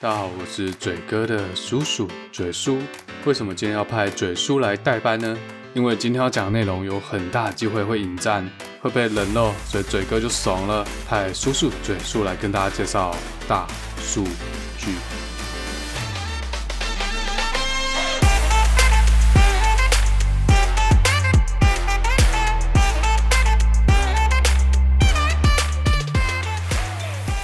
[0.00, 2.78] 大家好，我是嘴哥的叔叔嘴叔。
[3.24, 5.36] 为什么今天要派嘴叔来代班呢？
[5.74, 8.48] 因为今天要讲的内容有很大机会会引战，
[8.80, 13.12] 会被冷落，所以嘴哥就怂了，派叔叔嘴叔来跟大家介绍
[13.48, 13.66] 大
[14.00, 14.22] 数
[14.78, 14.94] 据。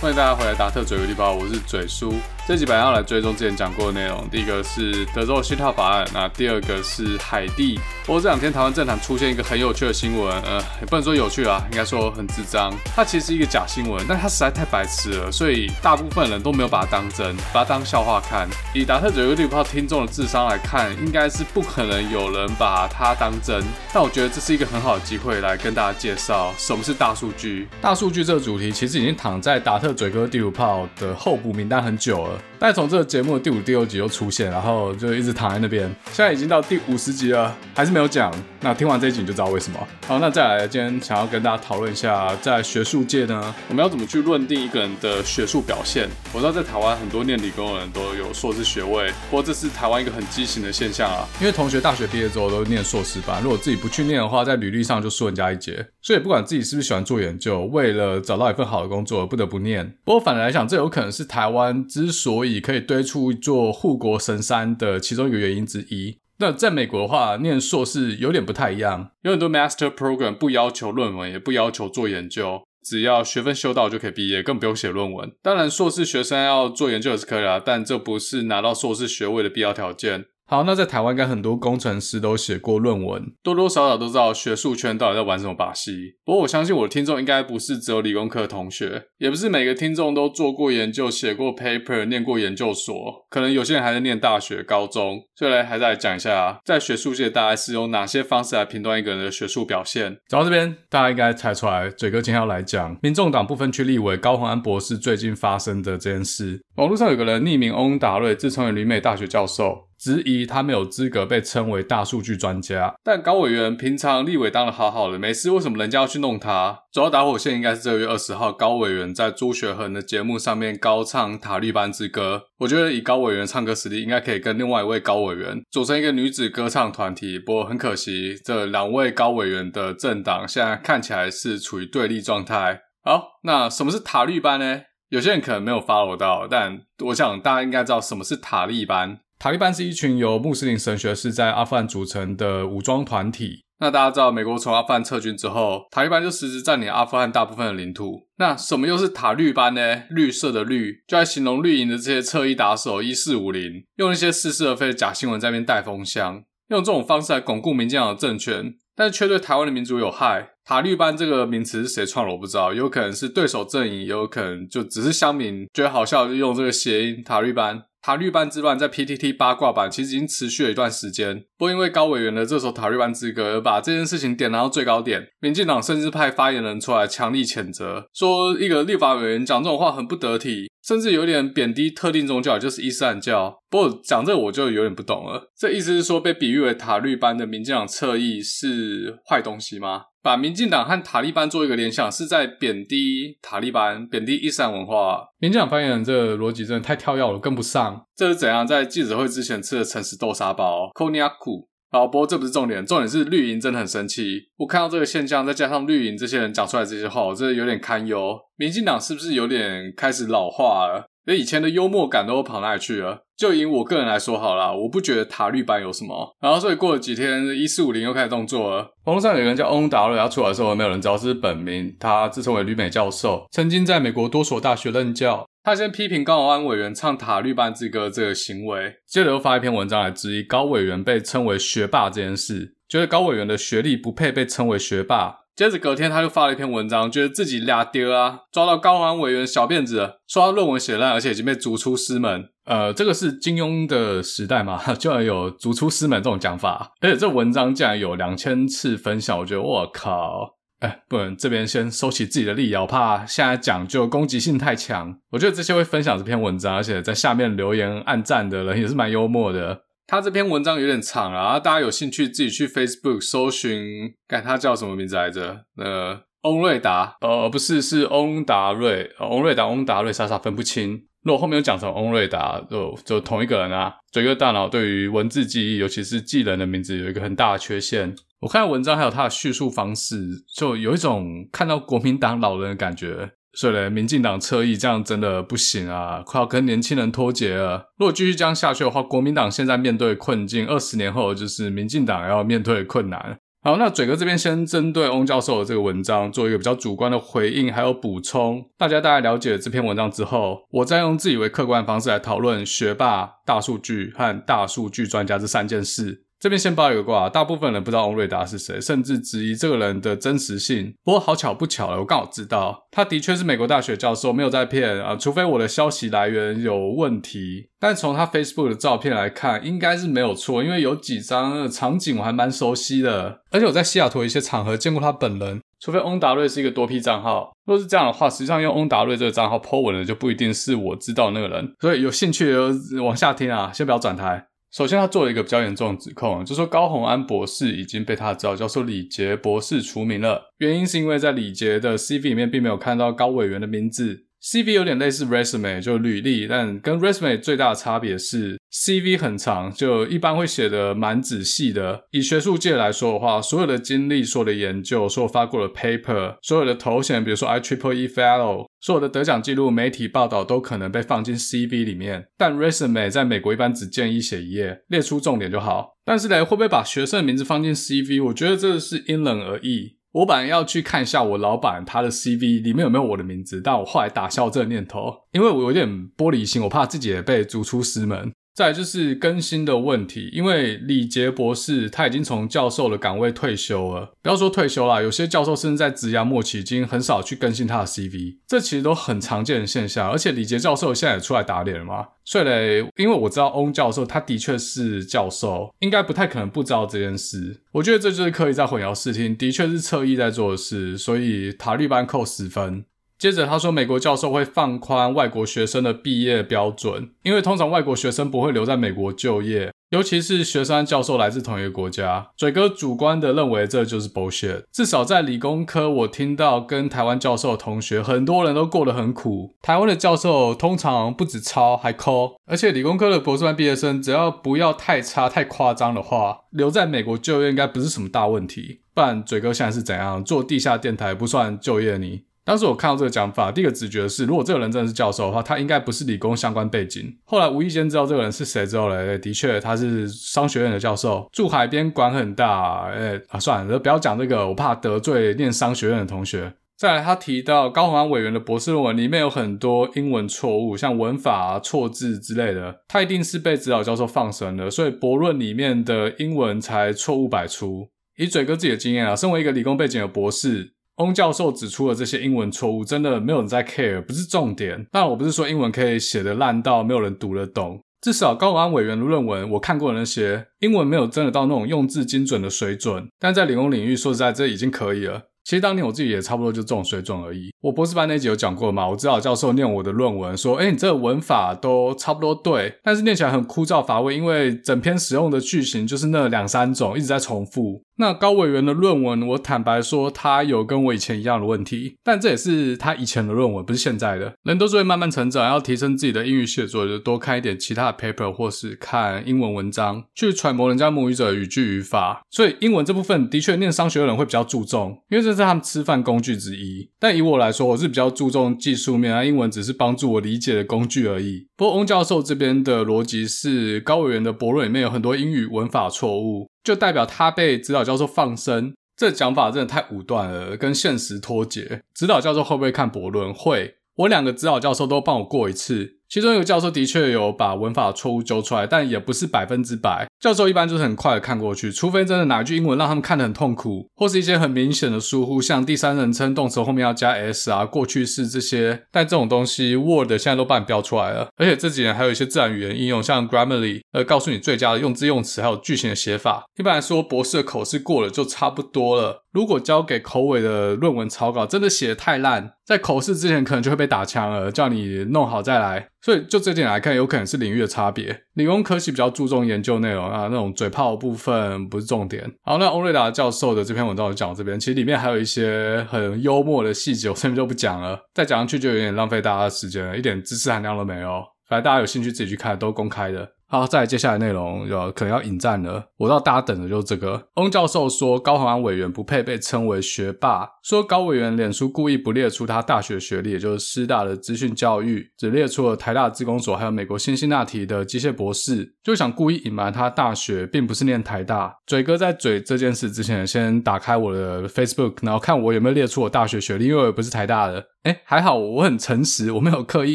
[0.05, 2.13] 欢迎大家回来达特嘴哥地包，我是嘴叔。
[2.47, 7.81] 这几版要来追踪之前讲过的内容，第一个是德州信号法案，那第二个是海地。
[8.05, 12.71] 不过这两天台湾政坛出现一个很有趣的新闻，呃，也不能说有趣啊，应该说很智障。
[12.95, 18.47] 它其实是一个假新闻，但它实在太白痴了，所以大部分人都没有把它当真，把它当笑话看。
[18.75, 23.65] 以达特嘴哥地包听众的智商来看，应该是不可能有人把它当真。
[23.91, 27.67] 但我觉得这是一个很好的机会来跟大家介绍什么是大数据。
[27.81, 32.43] 大数据这个主题其实已经躺在达特嘴哥第五炮的候补名单很久了。
[32.65, 35.85] 但从这个节目的第五、第六集又出现，然后就一直躺在那边。
[36.07, 38.35] 现在已经到第五十集了，还是没有讲。
[38.63, 39.79] 那听完这一集你就知道为什么。
[40.07, 46.09] 好，那再来，今天想要跟大家讨论一下，在学术界呢，我们要怎么去论定一个人的学术表现？
[46.33, 51.29] 我知道在台湾很多念理工的人都有硕士学位，不过这是台湾一个很畸形的现象啊。
[51.39, 55.87] 因为同学大学毕业之后都念硕士班，如果自己不去念的话，在履历上就输人家一截。
[56.01, 59.95] 所以不管自己是不是喜欢做研究，为了找到一份好的工作而，不得不念。
[60.03, 66.19] 不过反而来讲，这有可能是台湾之所以可以堆出一座护国神山的其中一个原因之一。
[66.39, 75.33] 那在美国的话，念硕士有点不太一样，有很多 Master Program 不要求论文，也不要求做研究，只要学分修到就可以毕业，更不用写论文。
[75.41, 80.27] 当然，硕士学生要做研究也是可以啦，但这不是拿到硕士学位的必要条件。
[80.47, 86.17] 好，那在台湾，应该很多工程师都写过论文，多多少少都知道学术圈到底在玩什么把戏。
[86.23, 92.95] 不过，我相信我的听众应该不是只有理工科的同学，也不是每个听众都做过研究、写过 paper、念过研究所，
[93.31, 95.23] 可能有些人还在念大学、高中。
[95.35, 100.19] 所以来，还是来讲一下，在学术界大概是用哪些方式来评断一个人的学术表现。
[100.29, 106.61] 讲到这边，大家应该猜出来，嘴哥今天要来讲民众党不分区立委高虹安博士最近发生的这件事。
[106.77, 109.89] 网络上有个人匿名翁达瑞，自称为旅美大学教授。
[110.05, 116.81] 质疑他没有资格被称为大数据专家，但高委员平常立委当得好好的，没事，为什么人家要去弄他？
[116.93, 122.43] 主要导火线应该是这个月二十号，高委员在朱学恒的节目上面高唱塔利班之歌。
[122.59, 127.39] 我觉得以高委员唱歌实力，应该可以跟另外一位高委员组成一个女子歌唱团体。
[127.39, 132.83] 不过很可惜，这两位高委员的政党现在看起来是处于对立状态。
[133.03, 134.83] 好，那什么是塔利班呢？
[135.09, 139.21] 有些人可能没有 follow 到，但我想大家应该知道什么是塔利班。
[139.45, 143.63] 塔利班是一群由穆斯林神学士在阿富汗组成的武装团体。
[143.79, 148.27] 那大家知道，美国从阿富汗撤军之后，塔利班就实质占领阿富汗大部分的领土。
[148.39, 150.05] 那什么又是塔绿班呢？
[150.09, 160.53] 绿色的绿，就在形容绿营的这些侧翼打手，一四五零，用一些似是而非的假新闻在那边带风箱，用这种方式来巩固民进党的政权，但是却对台湾的民族有害。
[160.65, 162.33] 塔绿班这个名词是谁创的？
[162.33, 167.83] 我不知道，有可能是对手阵营，也有可能就只是乡民觉得好笑，就用这个谐音塔绿班。
[168.05, 175.27] 塔绿班之乱在 PTT 八卦版其实已经持续了一段时间，不过因为高委员的这首塔绿班之歌而把这件事情点燃到最高点。
[175.41, 183.57] 民进党甚至派发言人出来强力谴责，说一个立法委员讲这种话很不得体，甚至有点贬低特定宗教，就是伊斯兰教。
[183.71, 190.03] 不过讲这个我就有点不懂了，这意思是说被比喻为塔绿班的民进党侧翼是坏东西吗？
[190.25, 195.23] 把民进党和塔利班做一个联想，是在贬低塔利班、贬低伊斯兰文化。
[195.39, 198.07] 民进党发言人这逻辑真的太跳跃了，跟不上。
[198.17, 200.91] 这是怎样在记者会之前吃的诚实豆沙包？
[200.95, 201.69] 科尼亚库。
[201.91, 204.49] 好，不过这不是重点，重点是绿营真的很生气。
[204.57, 208.41] 我看到这个现象，再加上绿营这些人讲出来这些话，我真的有点堪忧。
[208.57, 211.07] 民进党是不是有点开始老化了？
[211.25, 213.25] 连以前的幽默感都跑哪里去了？
[213.37, 216.37] 就以我个人来说好啦，我不觉得塔绿班有什么。
[216.41, 218.95] 然后所以过了几天，一四五零又开始动作了。
[219.05, 221.97] 网络上有人叫翁达瑞，他出来的时候没有人知道是本名。
[221.99, 225.49] 他自称为旅美教授，曾经在美国多所大学任教。
[225.65, 235.44] 他先批评高安委员唱塔绿班之歌这个行为，接着又发一篇文章来质疑高委员被称为学霸这件事，觉得高委员的学历不配被称为学霸。
[235.57, 242.49] 接着隔天，他又发了一篇文章，觉得自己俩丢啊，抓到高虹安委员小辫子，说他论文写烂，而且已经被逐出师门。
[242.65, 255.17] 呃，这个是金庸的时代嘛， 居然有逐出师门这种讲法，而且这文章竟然有两千次分享，我觉得我靠，哎，不能这边先收起自己的力，我怕现在讲就攻击性太强。
[255.31, 259.83] 我觉得这些会分享这篇文章，而且在下面留言按赞的人也是蛮幽默的。
[260.07, 265.65] 他这篇文章有点长啊，大家有兴趣自己去 Facebook 搜寻，看他叫什么名字来着？
[265.77, 271.07] 呃，翁瑞达，呃，不是，是翁达瑞，翁瑞达，翁达瑞，傻傻分不清。
[271.23, 273.95] 如果后面又讲成翁瑞达，就就同一个人啊。
[274.13, 278.15] 嘴哥大脑对于文字记忆，尤其是记人的名字，有一个很大的缺陷。
[278.41, 280.17] 我看文章还有他的叙述方式，
[280.55, 283.31] 就有一种看到国民党老人的感觉。
[283.57, 287.93] 所以呢，民进党侧翼这样真的不行啊，快要跟年轻人脱节了。
[287.99, 293.39] 如果继续这样下去的话，国民党现在面对困境，二十年后就是民进党要面对困难。
[293.63, 298.63] 好，那嘴哥这边先针对翁教授的这个文章做一个比较主观的回应，还有补充。
[298.77, 306.24] 大家大概了解了这篇文章之后，我再用自以为客观的方式来讨论学霸、大数据和大数据专家这三件事。
[306.45, 310.95] 这边先报一个卦，大部分人不知道翁瑞达是谁，甚至质疑这个人的真实性。
[311.03, 317.71] 不过好巧不巧了，我刚好知道，他的确是美国大学教授，没有在骗啊，除非我的消息来源有问题。
[317.81, 325.63] 但从他 Facebook 的照片来看，应该是没有错，因为有几张场景我还蛮熟悉的，而且我在西雅图一些场合见过他本人。
[325.81, 331.75] 除非翁达瑞是一个多 P 账号，若是这样的话，实际上用翁达瑞这个账号 po 文的就不一定是我知道的那个人。
[331.81, 334.49] 所以有兴趣的往下听啊，先不要转台。
[334.75, 340.53] 首先，他做了一个比较严重的指控，就说高虹安博士已经被他的指导教授李杰博士除名了。
[340.59, 344.25] 原因是因为在李杰的 CV 里面并没有看到高委员的名字。
[344.43, 352.03] CV 有点类似 resume，就履历，但跟 resume 最大的差别是 CV 很长，就一般会写得蛮仔细的。
[352.11, 362.27] 以学术界来说的话，所有的经历、所有的研究、所有发过的 paper、所有的头衔，比如说 I Triple E Fellow，所有的得奖记录、媒体报道都可能被放进 CV 里面。
[362.37, 365.97] 但 resume 在美国一般只建议写一页，列出重点就好。
[366.05, 368.23] 但是呢，会不会把学生的名字放进 CV？
[368.27, 369.97] 我觉得这是因人而异。
[370.13, 378.31] 我本来要去看一下我老板他的 CV 里面有没有我的名字，但我后来打消这个念头，因为我有点玻璃心，我怕自己也被逐出师门。
[378.55, 390.09] 再就是更新的问题，因为李杰博士他已经从教授的岗位退休了，不要说退休啦，有些教授甚至在职涯末期已经很少去更新他的 CV，这其实都很常见的现象。
[390.09, 397.61] 而且李杰教授现在也出来打脸了嘛，所以嘞，因为我知道翁教授他的确是教授，应该不太可能不知道这件事。
[397.73, 402.85] 我觉得这就是刻意在混淆视听，的确是侧翼在做的事，所以塔利班扣十分。
[403.19, 412.31] 接着他说，美国教授会放宽外国学生的毕业标准，因为通常外国学生不会留在美国就业，尤其是学生教授来自同一个国家。
[412.37, 414.65] 嘴哥主观的认为这就是 bullshit。
[414.73, 419.55] 至少在理工科，我听到跟台湾教授的同学，很多人都过得很苦。
[419.63, 428.81] 台湾的教授通常不止抄还抠，而且理工科的博士班毕业生，只要不要太差太夸张的话，留在美国就业应该不是什么大问题。
[428.93, 432.23] 不然嘴哥现在是怎样做地下电台不算就业你？
[432.45, 437.17] 当时我看到这个讲法，第一个直觉是，如果这个人真的是教授的话，他应该不是理工相关背景。
[437.25, 442.91] 后来无意间知道这个人是谁之后嘞，的确他是商学院的教授，住海边，管很大。
[442.91, 446.53] 哎啊，算了，不要讲这个，我怕得罪念商学院的同学。
[446.77, 457.89] 再来，他提到高虹安委员的博士论文里面有很多英文错误，像文法、错字之类的，他一定是被指导教授放生了，所以博论里面的英文才错误百出。
[458.19, 460.74] 以嘴哥自己的经验啊，身为一个理工背景的博士。
[460.97, 464.87] 翁教授指出的这些英文错误，真的没有人在 care，不是重点。
[464.93, 473.09] 但，我不是说英文可以写的烂到没有人读得懂，至少高永安委员的论文，我看过的那些英文没有真的到那种用字精准的水准。
[473.19, 475.23] 但在理工领域，说实在，这已经可以了。
[475.45, 477.51] 其实当年我自己也差不多就这种水准而已。
[477.61, 494.35] 我博士班那集有讲过嘛，我指导教授念我的论文，说：“诶，你这个文法都差不多对，但是念起来很枯燥乏味，因为整篇使用的句型就是那两三种，一直在重复。”那高委员的论文，我坦白说，他有跟我以前一样的问题，但这也是他以前的论文，不是现在的。
[494.43, 502.21] 人都是会慢慢成长，要提升自己的英语写作，就多看一点其他的 paper，或是看英文文章，去揣摩人家母语者的语句语法。
[502.31, 506.89] 所以英文这部分的确念商学的人会比较注重，因为这是他们吃饭工具之一。
[506.99, 511.47] 但以我来说，我是比较注重技术面啊，英文只是帮助我理解的工具而已。
[511.57, 516.49] 不过翁教授这边的逻辑是，高委员的博论里面有很多英语文法错误。
[516.63, 521.83] 就代表他被指导教授放生，这讲法真的太武断了，跟现实脱节。
[521.95, 523.35] 指导教授会不会看博论？
[523.35, 525.99] 会，我两个指导教授都帮我过一次。
[526.15, 530.07] 其中一个教授的确有把文法错误揪出来，但也不是百分之百。
[530.21, 538.85] 教授一般就是很快的看过去，除非真的哪一句英文让他们看得很痛苦，或是一些很明显的疏忽，像第三人称动词后面要加 s 啊、过去式这些。
[538.93, 546.45] 但这种东西 Word 现在都帮你标出来了，而且这几年还有一些自然语言应用，像 Grammarly，呃，告诉你最佳的用字用词还有句型的写法。
[546.57, 549.24] 一般来说，博士的口试过了就差不多了。
[549.35, 555.89] 如果交给口尾的论文草稿真的写得太烂，在口试之前可能就会被打枪了，叫你弄好再来。
[556.01, 558.17] 所以就这点来看，有可能是领域的差别。
[558.35, 562.25] 理工科系比较注重研究内容啊，那种嘴炮部分不是重点。
[562.45, 571.21] 好，那欧瑞达教授的这篇文章我讲到这边，其实里面还有一些很幽默的细节，我这边就不讲了，再讲上去就有点浪费大家的时间了，一点知识含量都没有。
[571.49, 573.29] 反正大家有兴趣自己去看，都公开的。
[573.47, 575.91] 好，再接下来内容要可能要引战了。
[575.99, 577.29] 我知道大家等的就是这个。
[577.37, 591.55] 翁教授说高虹安委员不配被称为学霸，说高委员脸书故意不列出他大学学历，也就是师大的资讯教育，只列出了台大资工所还有美国辛辛那提的机械博士，就想故意隐瞒他大学并不是念台大。
[591.67, 597.65] 嘴哥在嘴这件事之前，先打开我的 Facebook，然后看我有没有列出我大学学历，因为我也不是台大的。
[597.85, 599.95] 诶，还好我很诚实，我没有刻意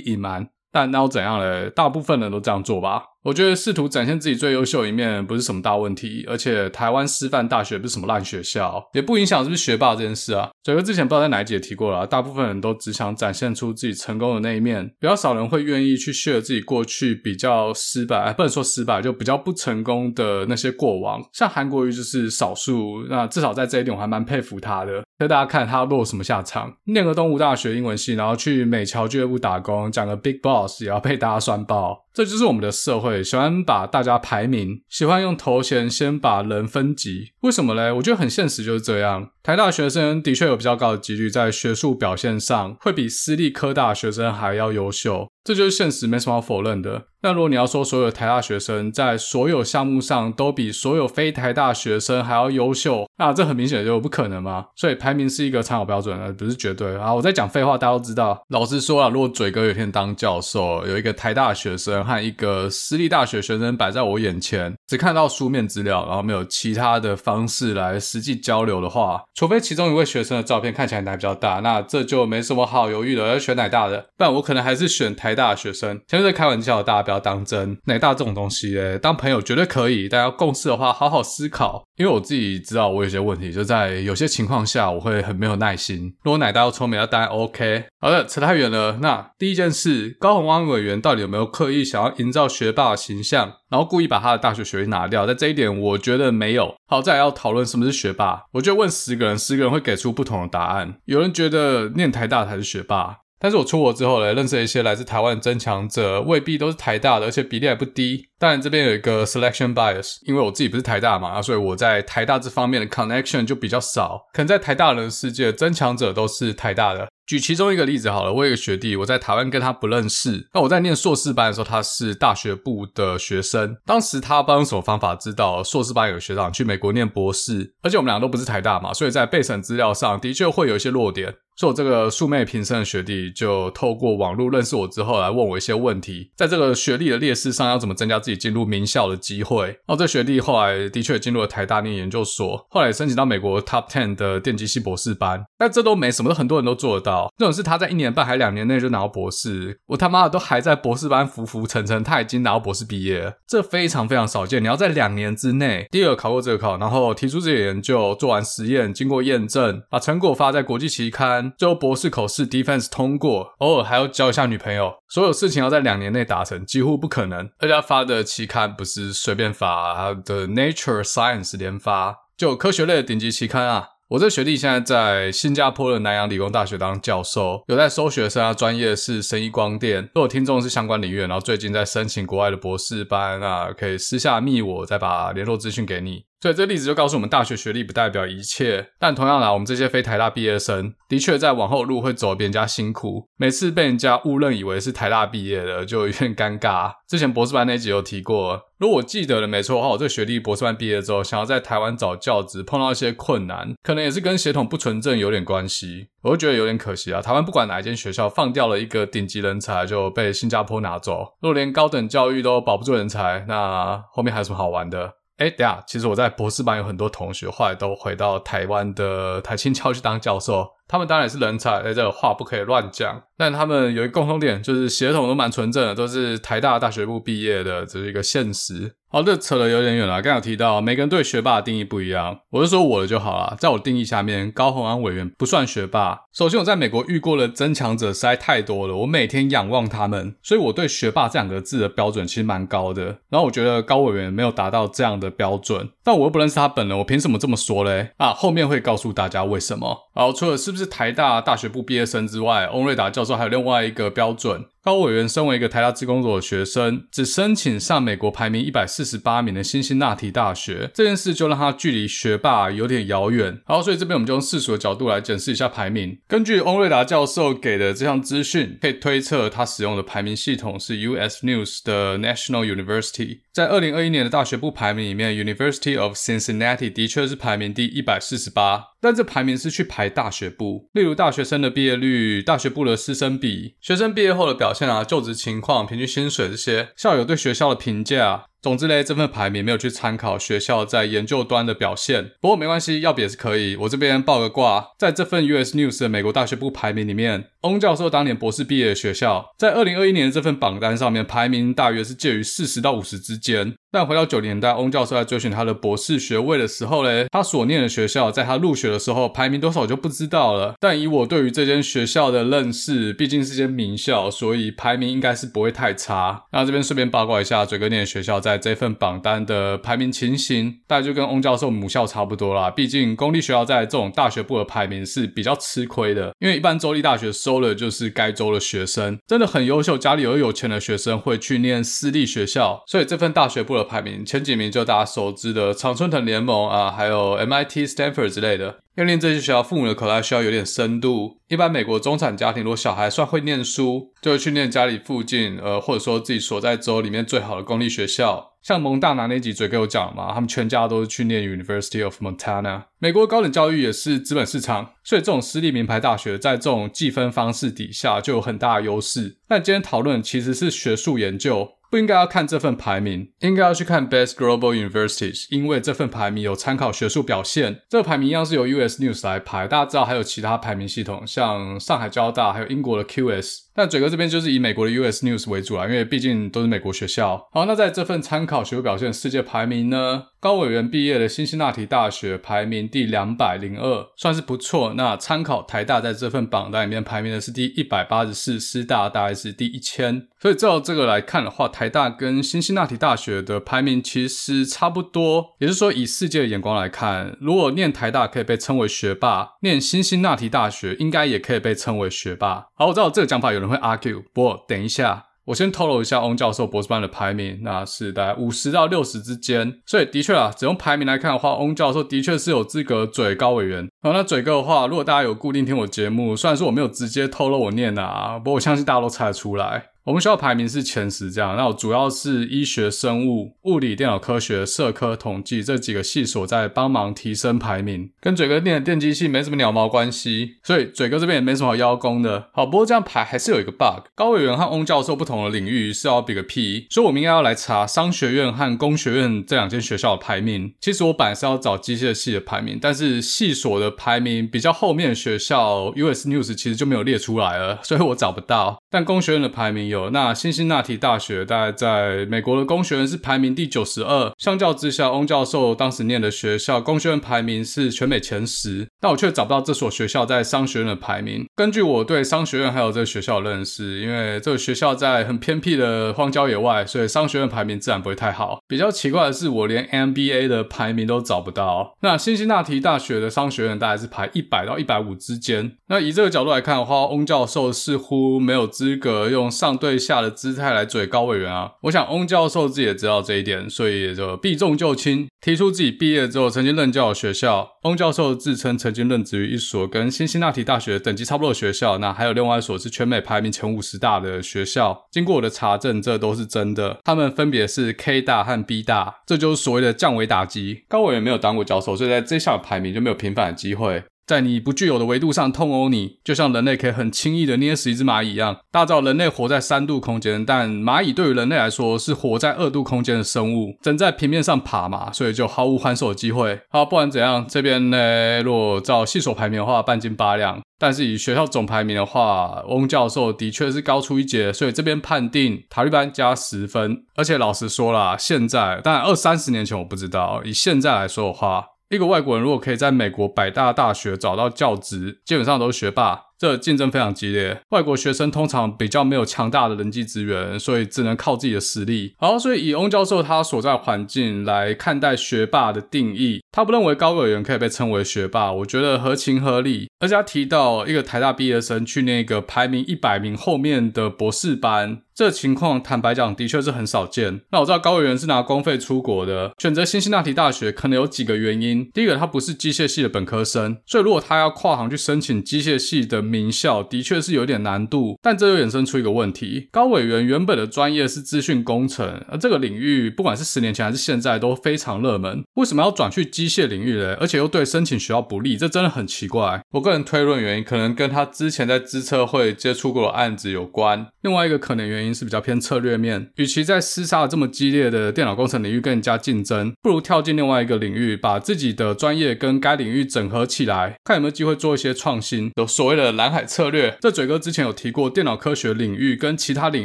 [0.00, 0.50] 隐瞒。
[0.70, 1.70] 但那又怎样嘞？
[1.70, 3.02] 大部分人都这样做吧。
[3.24, 10.48] 我觉得试图展现自己最优秀一面不是什么大问题，而且台湾师范大学不是什么烂学校，也不影响是不是学霸这件事啊。
[10.62, 21.20] 嘴哥之前不知道在哪一集也提过了，大部分人都只想展现出自己成功的那一面，比较少人会愿意去 share 自己过去比较失败，不能说失败，就比较不成功的那些过往。
[21.32, 25.02] 像韩国瑜就是少数，那至少在这一点我还蛮佩服他的。
[25.18, 32.04] 所以大家看他落什么下场，念个东吴大学英文系，然后去美侨俱乐部打工，讲个 big boss 也要被大家酸爆。
[32.18, 37.30] 这就是我们的社会，喜欢把大家排名，喜欢用头衔先把人分级。
[37.42, 37.92] 为什么嘞？
[37.92, 39.30] 我觉得很现实，就是这样。
[39.44, 45.28] 台大学生的确有比较高的几率在学术表现上会比私立科大学生还要优秀。
[45.42, 47.04] 这就是现实，没什么好否认的。
[47.22, 54.66] 那如果你要说所有台大学生在所有项目上都比所有非台大学生还要优秀，那这很明显就不可能嘛。
[54.76, 56.94] 所以排名是一个参考标准，而不是绝对。
[56.98, 58.38] 啊，我在讲废话，大家都知道。
[58.50, 74.06] 老实说啊，如果嘴哥有一天当教授，有一个台大学生和一个私立大学学生摆在我眼前，只看到书面资料，然后没有其他的方式来实际交流的话，除非其中一位学生的照片看起来奶比较大，那这就没什么好犹豫的，要选奶大的。
[74.16, 77.76] 不然我可能还是选台大的学生，前面在开玩笑，大家不要当真。
[77.84, 81.84] 奶大这种东西，诶，当朋友绝对可以，但要共事的话，好好思考。
[81.98, 86.14] 因为我自己知道，我有些问题，就在有些情况下，我会很没有耐心。
[86.22, 87.84] 如果奶大又聪明，那当然 OK。
[88.00, 88.98] 好的，扯太远了。
[89.02, 95.26] 那第一件事，高虹安委员到底有没有刻意想想要营造学霸的形象，然后故意把他的大学学历拿掉？
[95.26, 96.72] 在这一点，我觉得没有。
[96.86, 98.44] 好，再来要讨论什么是学霸。
[98.52, 100.98] 我觉得问十个人，十个人会给出不同的答案。
[101.06, 103.16] 有人觉得念台大才是学霸。
[103.40, 108.28] 但是我出国之后呢，认识了一些来自台湾的增强者，未必都是台大的，而且比例还不低。
[108.38, 114.26] 当然这边有一个 selection bias，因为我自己不是台大嘛，所以我在台大这方面的 connection 就比较少。
[114.32, 117.08] 可能在台大人的世界，增强者都是台大的。
[117.28, 120.48] 举其中一个例子好了，我有一个学弟，我在台湾跟他不认识。
[120.54, 123.76] 那我在念硕士班的时候，他是大学部的学生。
[123.84, 131.34] 当时他不知道用什么方法知道硕士班有学长去美国念博士，而且我们两个都不是台大嘛，所以在备审资料上的确会有一些弱点。
[131.58, 139.66] 所以我这个素昧平生的学弟就透过网络认识我之后来问我一些问题，在这个学历的劣势上要怎么增加自己进入名校的机会。
[139.66, 145.44] 然后这学弟后来的确进入了台大念研究所，后来申请到美国 Top Ten 的电机系博士班。
[145.58, 147.32] 但这都没什么，很多人都做得到。
[147.36, 154.62] 这种是他在一年半还两年内就拿到博士，我他妈的都还在博士班浮浮沉沉，他已经拿到博士毕业，这非常非常少见。
[154.62, 161.47] 你要在两年之内，第二个考过这个考，然后提出自己的研究，做完实验，经过验证，把成果发在国际期刊。
[161.56, 167.48] 最后博士口试 defense 通过，偶尔还要交一下女朋友，所有事情要在两年内达成，几乎不可能。
[167.58, 173.88] 而且他发的期刊不是随便发，他的 Nature Science 连发，就科学类的顶级期刊啊。
[174.08, 180.02] 我这学弟现在在新加坡的南洋理工大学当教授，有在收学生啊，专业是生医光电。
[180.14, 186.24] 如果听众是相关领域，然后最近在申请国外的博士班啊，可以私下密我，再把联络资讯给你。
[186.40, 188.90] 所以这例子就告诉我们，大学学历不代表一切。
[189.00, 193.28] 但同样啦，我们这些非台大毕业生，的确在往后路会走比人家辛苦。
[193.36, 196.92] 每次被人家误认以为是台大毕业的，就有点尴尬。
[197.08, 206.08] 之前博士班那集有提过，如果我记得了没错的话，我这个学历博士班毕业之后，想要在台湾找教职，碰到一些困难，可能也是跟血统不纯正有点关系。
[206.22, 207.20] 我就觉得有点可惜啊。
[207.20, 211.34] 台湾不管哪一间学校放掉了一个顶级人才，就被新加坡拿走。
[211.40, 215.14] 如果连高等教育都保不住人才，那后面还有什么好玩的？
[215.38, 223.22] 哎，等下，其实我在博士班有很多同学，后来都回到台湾的台清教去当教授，他们当然也是人才，哎，这个话不可以乱讲。
[223.36, 228.96] 但他们有一个共同点，就是血统都蛮纯正的，都是台大大学部毕业的，这是一个现实。
[229.10, 230.20] 好，这扯得有点远了。
[230.20, 233.56] 刚有提到，每个人对学霸的定义不一样，我就说我的就好了。
[233.58, 236.22] 在我定义下面，高虹安委员不算学霸。
[236.34, 243.04] 首先，我在美国遇过的增强者实在太多了，我每天仰望他们，所以我对学霸这两个字的标准其实蛮高的。
[243.30, 248.10] 然后我觉得高委员没有达到这样的标准，但我又不认识他本人，我凭什么这么说嘞？
[248.18, 250.10] 啊，后面会告诉大家为什么。
[250.14, 254.64] 好，除了是是台大大学部毕业生之外，翁瑞达教授还有另外一个标准。
[254.88, 263.60] 高委员身为一个台大资工所的学生，只申请上美国排名一百四十八名的辛辛那提大学，这件事就让他距离学霸有点遥远。
[263.66, 266.18] 好，所以这边我们就用世俗的角度来检视一下排名。
[266.26, 273.40] 根据翁瑞达教授给的这项资讯，可以推测他使用的排名系统是 US News 的 National University。
[273.52, 278.84] 在二零二一年的大学部排名里面，University of Cincinnati 的确是排名第一百四十八。
[279.00, 288.46] 但这排名是去排大学部，例如大学生的毕业率、大学部的师生比、学生毕业后的表现啊、就职情况、平均薪水这些，校友对学校的评价。
[288.60, 292.32] 总之嘞，这份排名没有去参考学校在研究端的表现。
[292.40, 293.76] 不过没关系，要比也是可以。
[293.76, 303.74] 我这边报个挂，在这份 US News 的美国大学部排名里面，翁教授当年博士毕业的学校，在二零二一年这份榜单上面排名大约是介于四十到五十之间。
[303.90, 310.74] 但回到九零年代，翁教授在追寻他的博士学位的时候嘞，他所念的学校在他入学的时候排名多少我就不知道了。
[310.78, 316.44] 但以我对于这间学校的认识，毕竟是间名校，所以排名应该是不会太差。
[316.52, 322.70] 那这边顺便八卦一下，嘴哥念的学校在在这份榜单的排名情形，大概就跟翁教授母校差不多啦。
[322.70, 338.76] 毕竟公立学校在这种大学部的排名是比较吃亏的，因为一般州立大学收的就是该州的学生，真的很优秀，家里有有钱的学生会去念私立学校，所以这份大学部的排名前几名就大家熟知的常春藤联盟啊，还有 MIT、Stanford 之类的。
[338.98, 341.38] 要念这些学校，父母的口袋需要有点深度。
[341.46, 348.54] 一般美国中产家庭，如果小孩算会念书，就会去念家里附近，呃，或者说自己所在州里面最好的公立学校。
[348.60, 352.86] 像蒙大拿那集嘴给我讲嘛，他们全家都是去念 University of Montana。
[352.98, 359.36] 美国高等教育也是资本市场，所以这种私立名牌大学在这种计分方式底下就有很大的优势。
[359.46, 361.74] 但今天讨论其实是学术研究。
[361.90, 367.82] 不应该要看这份排名，应该要去看 Best Global Universities，因为这份排名有参考学术表现。
[367.88, 373.67] 这个排名一样是由 US News 来排，大家知道还有其他排名系统，像上海交大，还有英国的 QS。
[373.78, 377.46] 但嘴哥这边就是以美国的 US News 为主啦，因为毕竟都是美国学校。
[377.52, 384.94] 好，那在这份参考学术表现世界排名呢，高委员毕业的辛辛那提大学排名第两百零二，算是不错。
[384.96, 390.26] 那参考台大在这份榜单里面排名的是第一百八十四，师大大概是第一千。
[390.40, 395.54] 所以照这个来看的话，台大跟辛辛那提大学的排名其实差不多。
[395.60, 402.66] 也就是说，以世界的眼光来看，如果念台大可以被称为学霸，念辛辛那提大学应该也可以被称为学霸。
[402.74, 409.80] 好，我知道这个讲法有人会 argue，不过等一下，我先透露一下翁教授博士班的排名，那是大概五十到六十之间。
[409.86, 413.88] 所以的确啊，只用排名来看的话，翁教授的确是有资格嘴高委员。
[414.02, 419.86] 好，那嘴哥的话，如果大家有固定听我节目，虽然说我没有直接透露我念的啊，不过我相信大家都猜得出来。
[420.08, 421.54] 我们学校排名是前十，这样。
[421.54, 432.48] 那我主要是医学、生物、物理、电脑科学、社科、统计这几个系所在帮忙提升排名，跟嘴哥念的电机系没什么鸟毛关系，所以嘴哥这边也没什么好邀功的。
[432.54, 434.06] 好，不过这样排还是有一个 bug。
[434.14, 440.72] 高委员和翁教授不同的领域是要比个屁，所以我们应该要来查商学院和工学院这两间学校的排名。
[440.80, 448.82] 其实我本来是要找机械系的排名，但是系所的排名比较后面的学校，US News 其实就没有列出来了，所以我找不到。
[448.88, 449.97] 但工学院的排名有。
[450.10, 461.46] 那辛辛那提大学大概在美国的工学院是排名第九十二，相较之下，翁教授当时念的学校工学院排名是全美前十，但我却找不到这所学校在商学院的排名。
[461.54, 468.60] 根据我对商学院还有这个学校的认识，因为这个学校在很偏僻的荒郊野外，所以商学院排名自然不会太好。
[468.66, 471.94] 比较奇怪的是，我连 MBA 的排名都找不到。
[472.00, 475.76] 那辛辛那提大学的商学院大概是排一百到一百五之间。
[475.88, 481.74] 那以这个角度来看的话，翁教授似乎没有资格用上对下的姿态来嘴高委员啊！
[481.82, 487.68] 我想翁教授自己也知道这一点，所以就避重就轻，提出自己毕业之后曾经任教的学校。
[487.84, 495.06] 翁教授自称曾经任职于一所跟辛辛那提大学等级差不多的学校，那还有另外一所是全美排名前五十大的学校。
[495.12, 496.98] 经过我的查证，这都是真的。
[497.04, 500.82] 他们分别是 K 大和 B 大，这就是所谓的降维打击。
[500.88, 504.02] 高委员没有当过教授，所以在这项排名就没有平反的机会。
[504.28, 508.58] 在你不具有的维度上痛殴你，就像人类可以很轻易的捏死一只蚂蚁一样。
[508.70, 516.60] 大家知道人类活在三度空间，但蚂蚁对于人类来说是活在二度空间的生物，正在平面上爬嘛，所以就毫无还手的机会。
[516.68, 527.04] 好，不管怎样，这边呢，如果照系所排名的话，半斤八两；但是以学校总排名的话，翁教授的确是高出一截，所以这边判定塔利班加十分。
[527.16, 531.64] 而且老实说啦，现在当然二三十年前我不知道，以现在来说的话。
[531.90, 536.27] 一个外国人如果可以在美国百大大学找到教职，基本上都是学霸。
[536.38, 537.60] 这竞争非常激烈。
[537.70, 542.14] 外国学生通常比较没有强大的人际资源，所以只能靠自己的实力。
[542.18, 549.88] 好，所以以翁教授他所在环境来看待学霸的定义，他不认为高委员可以被称为学霸，我觉得合情合理。
[550.00, 555.02] 而且他提到一个台大毕业生去那个排名一百名后面的博士班。
[555.12, 557.40] 这情况坦白讲，的确是很少见。
[557.50, 561.90] 那我知道高委员是拿公费出国的，选择辛辛那提大学可能有几个原因。
[561.92, 568.16] 第一个，他不是机械系的本科生，所以如果他要跨行去申请机械系的名校，的确是有点难度。
[568.22, 575.42] 但这又衍生出一个问题：高委员原本的专业是资讯工程，而这个领域不管是十年前还是现在都非常热门。
[575.54, 577.16] 为什么要转去机械领域呢？
[577.18, 579.60] 而且又对申请学校不利，这真的很奇怪。
[579.72, 584.06] 我个人推论原因可能跟他之前在资策会接触过的案子有关。
[584.22, 585.08] 另外一个可能原因。
[585.18, 596.98] 是比较偏策略面，与其在厮杀这么激烈的电脑工程领域跟人家竞争，不如跳进另外一个领域，把自己的专业跟该领域整合起来，看有没有机会做一些创新，有所谓的蓝海策略。
[597.00, 599.84] 这嘴哥之前有提过，电脑科学领域跟其他领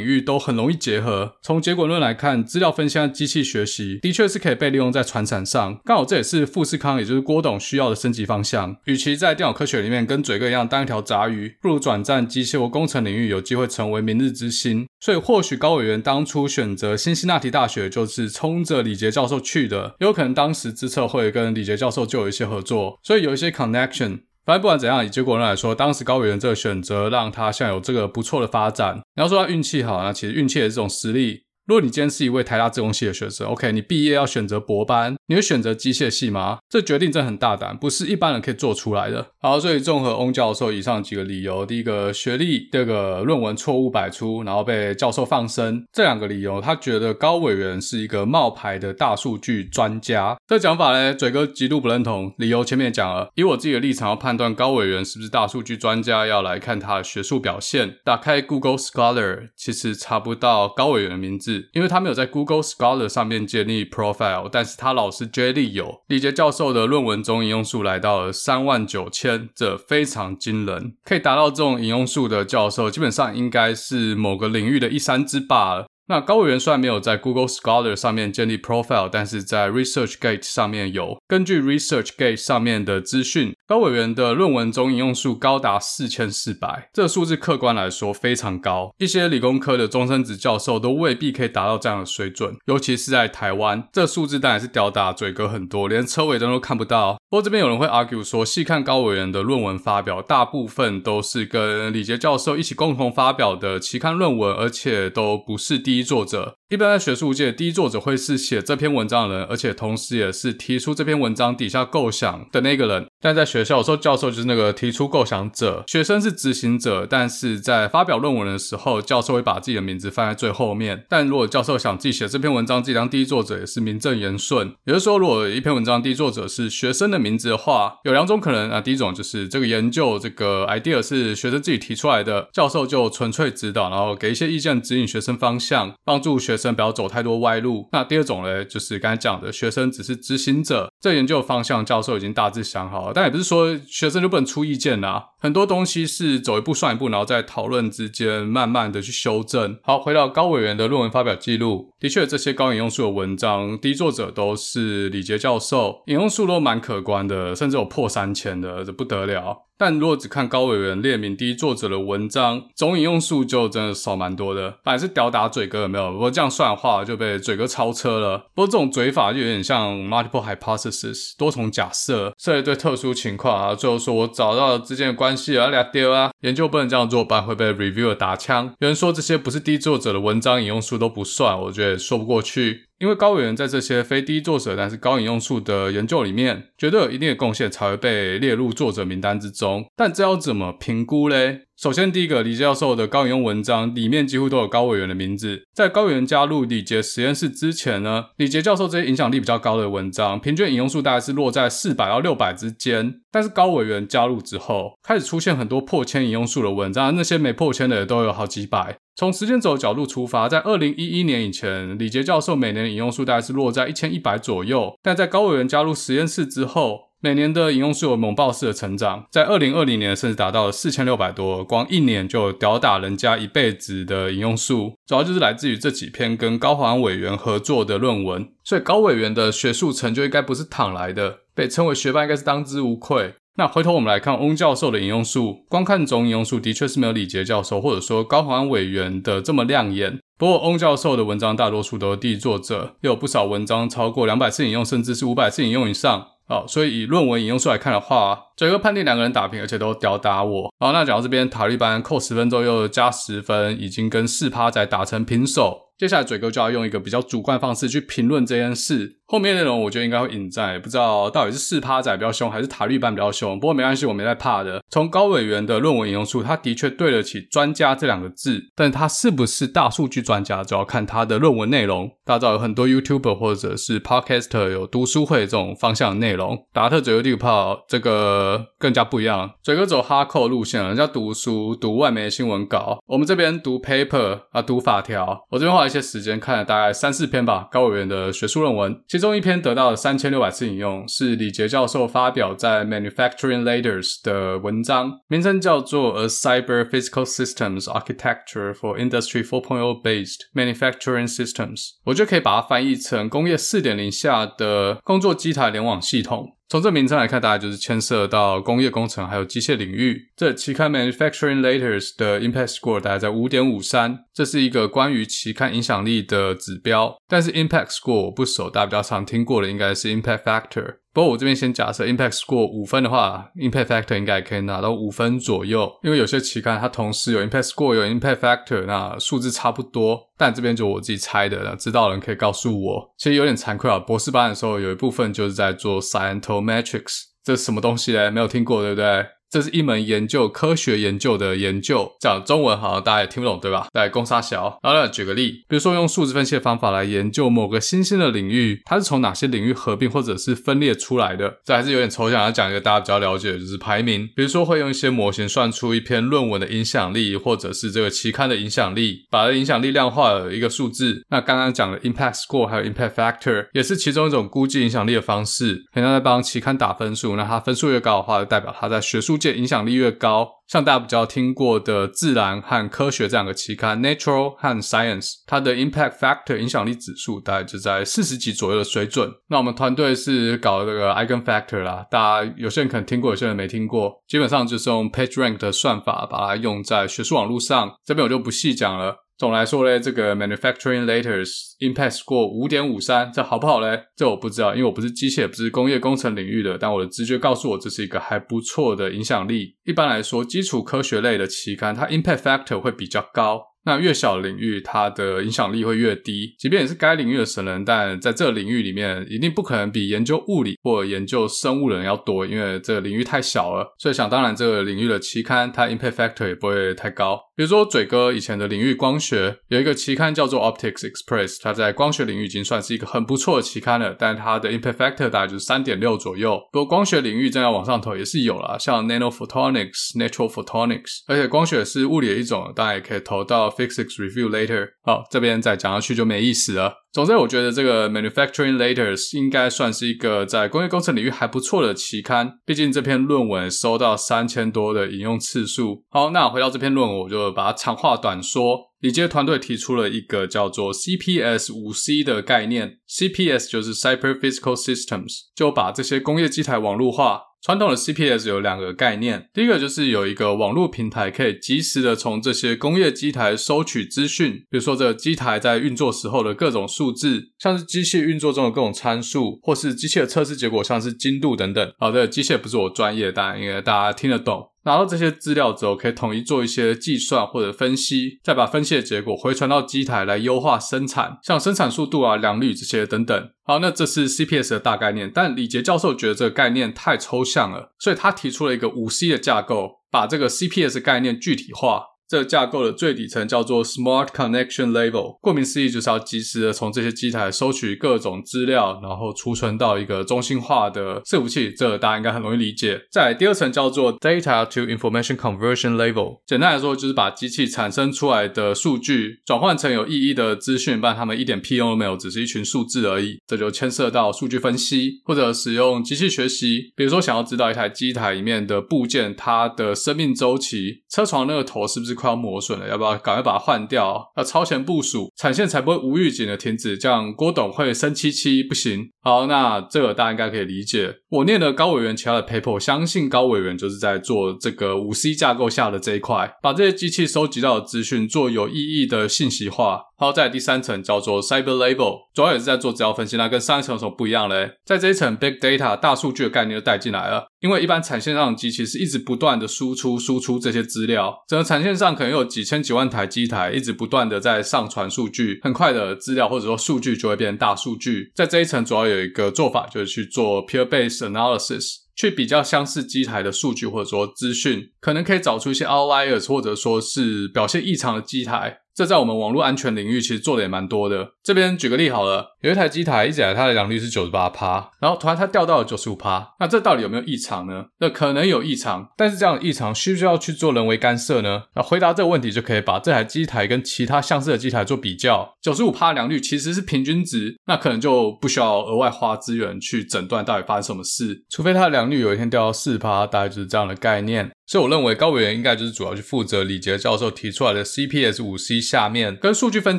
[0.00, 1.36] 域都很容易结合。
[1.40, 5.78] 从结果论来看，资料分析和机器学习的确是可以被利用在船产上。
[5.84, 8.76] 刚好这也是富士康，也就是郭董需要的升级方向。
[8.86, 14.86] 与其在电脑科学里面跟嘴哥一样当一条杂鱼，不如转战机械或工程领域，有机会成为明日之星。
[14.98, 24.20] 所以或许高委员当初选择辛辛那提大学就是冲着李杰教授去的，有可能当时资策会跟李杰教授就有一些合作，所以有一些 connection。
[24.44, 28.96] 反正不管怎样，以结果论来说，当时高圆圆这个选择让他现在有这个不错的发展。
[29.16, 31.43] 你要说他运气好，那其实运气也是这种实力。
[31.66, 36.58] 如果你今天是一位台大资工系的学生，OK，你毕业要选择博班，你会选择机械系吗？
[36.68, 39.28] 这决定真的很大胆，不是一般人可以做出来的。
[39.40, 50.36] 好，所以综合翁教授以上几个理由，第一个学历，第二个论文错误百出，然后被教授放生，这两个理由，他觉得高委员是一个冒牌的大数据专家。
[50.46, 52.30] 这讲法呢，嘴哥极度不认同。
[52.36, 57.96] 理由前面讲了，以我自己的立场要判断高委员是不是大数据专家，要来看他的学术表现。
[58.04, 61.53] 打开 Google Scholar，其实查不到高委员的名字。
[61.72, 66.02] 因为他没有在 Google Scholar 上面建立 profile，但是他老师 J 莉有。
[66.08, 70.94] 李杰教授的论文中引用数来到了三万九千，这非常惊人。
[71.04, 75.86] 可以达到这种引用数的教授，基本上应该是某个领域的一山之霸了。
[76.06, 81.16] 那高委员虽然没有在 Google Scholar 上面建立 profile，但是在 ResearchGate 上面有。
[81.26, 88.92] 根据 ResearchGate 上面的资讯，高委员的论文总引用数高达四千四百，这个数字客观来说非常高。
[88.98, 97.14] 一些理工科的终身职教授都未必可以达到这样的水准，尤其是在台湾，这数字当然是吊打嘴哥很多，连车尾灯都看不到。
[97.30, 106.56] 不过这边有人会 argue 说，细看高委员的论文发表，大部分都是跟李杰教授一起共同发表的期刊论文，而且都不是第一作者。
[106.70, 113.06] 一般在学术界，第一作者会是写这篇文章的人，而且同时也是提出这篇文章底下构想的那个人。
[113.20, 117.06] 但在学校，有时候教授就是那个提出构想者，学生是执行者。
[117.08, 121.04] 但是在发表论文的时候，教授会把自己的名字放在最后面。
[121.08, 124.74] 但如果教授想自己写这篇文章，自己当第一作者，也是名正言顺。
[124.84, 128.80] 也就是说，如果一篇文章第一作者是学生的名字的话，有两种可能啊。
[128.80, 136.74] 第一种就是这个研究这个 idea 是学生自己提出来的，教授就纯粹指导，然后给一些意见指引学生方向，帮助学生。
[136.74, 137.88] 不要走太多歪路。
[137.92, 145.26] 那第二种呢，就是刚才讲的，学生只是执行者，这研究方向教授已经大致想好了，但也不是说学生就不能出意见啦。
[145.38, 149.78] 很多东西是走一步算一步，然后在讨论之间慢慢的去修正。
[149.82, 159.58] 好，回到高委员的论文发表记录，的确这些高引用数的文章，第一作者都是李杰教授，引用数都蛮可观的，甚至有破三千的，这不得了。
[159.76, 164.78] 但如果只看高委员列名第一作者的文章，总引用数就真的少蛮多的。
[164.84, 166.12] 反正是吊打嘴哥有没有？
[166.12, 168.46] 不过这样算的话，就被嘴哥超车了。
[168.54, 178.72] 不过这种嘴法就有点像 multiple hypothesis 多重假设，设一对特殊情况啊，最后说我找到了之间的关系啊，俩丢啊，研究不能这样做，不然会被 reviewer 打枪。
[178.78, 182.84] 有人说这些不是第一作者的文章引用数都不算，我觉得说不过去。
[183.04, 189.84] 因为高委员在这些非低作者但是高引用数的研究里面，绝对有一定的贡献，才会被列入作者名单之中。
[189.94, 191.66] 但这要怎么评估嘞？
[191.76, 195.64] 首先，第一个，李教授的高引用文章里面几乎都有高委员的名字。
[195.74, 203.20] 在高委员加入李杰实验室之前呢，李杰教授这些影响力比较高的文章，平均引用数大概是落在四百到六百之间。
[203.32, 208.96] 但是高委员加入之后，开始出现很多破千引用数的文章，那些没破千的也都有好几百。
[209.16, 214.96] 从时间轴角度出发，在二零一一年以前，李杰教授每年的引用数大概是落在一千一百左右。
[215.02, 224.92] 但在高委员加入实验室之后，每年的引用数有猛爆式的成长，在二零二零年甚至达到了四千六百多，光一年就吊打人家一辈子的引用数。
[225.06, 228.46] 主要就是来自于这几篇跟高虹安委员合作的论文。
[228.62, 233.32] 所以高委员的学术成就应该不是躺来的，被称为学霸应该是当之无愧。
[233.56, 240.18] 那回头我们来看翁教授的引用数，光看总引用数的确是没有李杰教授或者说高虹安委员的这么亮眼。
[240.36, 246.26] 不过翁教授的文章大多数都是第一作者，又有不少文章超过两百次引用，甚至是五百次引用以上。
[246.46, 250.70] 好，所以以论文引用数来看的话，最后判定两个人打平，而且都吊打我。
[250.78, 255.80] 好，那讲到这边，塔利班扣十分之后又加十分，已经跟四趴仔打成平手。
[256.04, 259.20] 接下来嘴哥就要用一个比较主观方式去评论这件事。
[259.26, 263.58] 后面内容我觉得应该会引战，不知道到底是四趴仔比较凶，还是塔利班比较凶。
[263.58, 264.82] 不过没关系，我没在怕的。
[264.90, 272.10] 从高委员的论文引用数，他的确对得起“专家”这两个字，但他是不是大数据专家，就要看他的论文内容。
[272.26, 279.52] 大家知道有很多 YouTuber 或者是 Podcaster 有读书会这种方向的内容，达特嘴哥地图炮这个更加不一样。
[279.62, 285.46] 嘴哥走哈扣路线，人家读书读外媒新闻稿，我们这边读 paper 啊，读法条。
[285.50, 289.34] 我这边花了一些时间看了大概三四篇吧，高委员的学术论文，其中。
[289.34, 301.78] 一篇得到了三千六百次引用，是李杰教授发表在《Manufacturing Letters》的文章，名称叫做《A Cyber Physical Systems Architecture for Industry 4.0 Based Manufacturing Systems》。
[302.04, 306.53] 我就可以把它翻译成“工业四点零下的工作机台联网系统”。
[306.68, 310.18] 从这名称来看，大概就是牵涉到工业工程还有机械领域。
[310.34, 317.16] 这期刊 Manufacturing Letters 的 Impact Score 大概在五点五三，这是一个关于期刊影响力的指标。
[317.28, 320.96] 但是 Impact Score 我不熟，大家比较常听过的应该是 Impact Factor。
[321.14, 325.90] 不过我这边先假设 Impact 过五分的话，Impact Factor 应该可以拿到五分左右。
[326.02, 330.28] 因为有些期刊它同时有 Impact 过有 Impact Factor，那数字差不多。
[330.36, 333.14] 但这边就我自己猜的，了知道的人可以告诉我。
[333.16, 338.28] 其实有点惭愧啊，博士班的时候有一部分就是在做 Scientometrics，这是什么东西嘞？
[338.28, 339.24] 没有听过，对不对？
[339.54, 343.86] 这是一门研究科学研究的研究，讲中文好像大家也听不懂，对吧？
[343.92, 351.58] 来攻杀小，然后来举个例，比如说用数值分析的方法来研究某个新兴的领域，它是从哪些领域合并或者是分裂出来的？
[351.64, 354.28] 这还是有点抽象，要讲一个大家比较了解的，就是排名。
[354.34, 361.22] 比如说会用一些模型算出一篇论文的影响力，或者是这个期刊的影响力，把它影响力量化了一个数字。
[361.30, 367.36] 那刚刚讲的 impact score 还有 impact factor 也是其中一种估计影响力的方式，很像在帮期刊打分数。
[367.36, 379.30] 那它分数越高的话，就代表它在学术界影响力越高，像大家比较听过的《自然》和《科学》这两个期刊，《Natural》和《Science》，它的 Impact Factor 影响力指数大概就在四十级左右的水准。
[379.48, 384.22] 那我们团队是搞这个 Eigen Factor 啦，大家有些人可能听过，有些人没听过。
[384.26, 389.23] 基本上就是用 PageRank 的算法把它用在学术网络上，这边我就不细讲了。
[389.36, 394.00] 总来说嘞，这个 Manufacturing Letters Impact Score 五点五三，这好不好嘞？
[394.16, 399.74] 这我不知道，因为我不是机械，不是工业工程领域的，但我的直觉告诉我，这是一个还不错的影响力。
[399.84, 403.60] 一般来说，基础科学类的期刊，它 Impact Factor 会比较高。
[403.86, 406.54] 那越小领域，它的影响力会越低。
[406.58, 413.94] 即便也是该领域的神人，但在这个领域里面，一定不可能比研究物理或研究生物的人要多，因为这个领域太小了。
[413.98, 417.38] 所以想当然，这个领域的期刊，它 impact factor 也不会太高。
[417.56, 426.58] 比如说，嘴哥以前的领域光学有一个期刊叫做 Optics Express，它在光学领域已经算是一个很不错的期刊了，但它的 imperfector 大概就是三点六左右。
[426.72, 433.64] 不过光学领域正在往上投也是有啦，像 Nanophotonics、Natural Photonics，而且光学是物理的一种，当然也可以投到。
[433.74, 437.03] Physics Review Later，好，这边再讲下去就没意思了。
[437.14, 442.58] 总之，我觉得这个 Manufacturing Letters 应该算是一个在工业工程领域还不错的期刊。
[442.66, 446.02] 毕竟这篇论文收到三千多的引用次数。
[446.10, 448.90] 好，那回到这篇论文，我就把它长话短说。
[449.04, 457.42] 李杰团队提出了一个叫做 CPS 五 C 的概念，CPS 就是 Cyber Physical Systems，就把这些工业机台网络化。
[457.62, 471.92] 传统的 CPS 有两个概念，第一个就是有一个网络平台，可以及时的从这些工业机台收取资讯，比如说这个机台在运作时候的各种数字，像是机械运作中的各种参数，或是机器的测试结果，像是精度等等。
[471.98, 474.70] 好的，机械不是我专业，当然应该大家听得懂。
[474.84, 483.50] 拿到这些资料之后，可以统一做一些计算或者分析，再把分析的结果回传到机台来优化生产，像生产速度啊、良率这些等等。
[483.64, 492.13] 好，那这是 CPS 的大概念，但李杰教授觉得这个概念太抽象了，所以他提出了一个五 C 的架构，把这个 CPS 概念具体化。
[492.26, 501.70] 这个架构的最底层叫做 Smart Connection Level，顾名思义就是要及时的从这些机台收取各种资料，然后储存到一个中心化的伺服器。
[501.76, 502.98] 这个大家应该很容易理解。
[503.12, 513.38] 再来第二层叫做 Data to Information Conversion Level，简单来说就是把机器产生出来的数据转换成有意义的资讯，不然他们一点屁用都没有，只是一群数字而已。
[513.46, 522.13] 这就牵涉到数据分析或者使用机器学习，比如说想要知道一台机台里面的部件它的生命周期，车床那个头是不是？
[522.14, 524.32] 快要磨损了，要不要赶快把它换掉？
[524.36, 531.14] 要超前部署，产线才不会无预警的停止，这样郭董会生七七不行好，那这个大家应该可以理解。
[531.30, 540.02] 我念了高委员其他的 paper，相信高委员就是在做这个五 C 架构下的这一块，把这些机器收集到的资讯做有意义的信息化。
[540.16, 543.36] 好，在第三层叫做 Cyber Label，主要也是在做资料分析。
[543.36, 544.78] 那跟上一层有什么不一样嘞？
[544.84, 547.46] 在这一层 Big Data 大数据的概念就带进来了。
[547.60, 558.30] 因为一般产线上的机器是一直不断的输出输出这些资料，整个产线上可能有几千几万台机台一直不断的在上传数据，很快的资料或者说数据就会变成大数据。
[558.34, 568.82] 在这一层主要有一个做法就是去做 Peer-based Analysis，去比较相似机台的数据或者说资讯，可能可以找出一些 Outliers 或者说是表现异常的机台。
[568.94, 571.33] 这在我们网络安全领域其实做的也蛮多的。
[571.44, 577.84] 这边举个例好了，有一台机台一直以来它的良率是九十八趴，然后突然它掉到了九十五趴，那这到底有没有异常呢？
[578.00, 581.64] 那可能有异常，但是这样的异常需不需要去做人为干涉呢？
[581.76, 594.50] 那回答这个问题就可以把这台机台跟其他相似的机台做比较，九十五趴良率其实是平均值，那可能就不需要额外花资源去诊断到底发生什么事，除非它的良率有一天掉到四趴，大概就是这样的概念。
[594.66, 599.98] 所以我认为高委员应该就是主要去负责李杰教授提出来的 CPS 五 C 下面跟数据分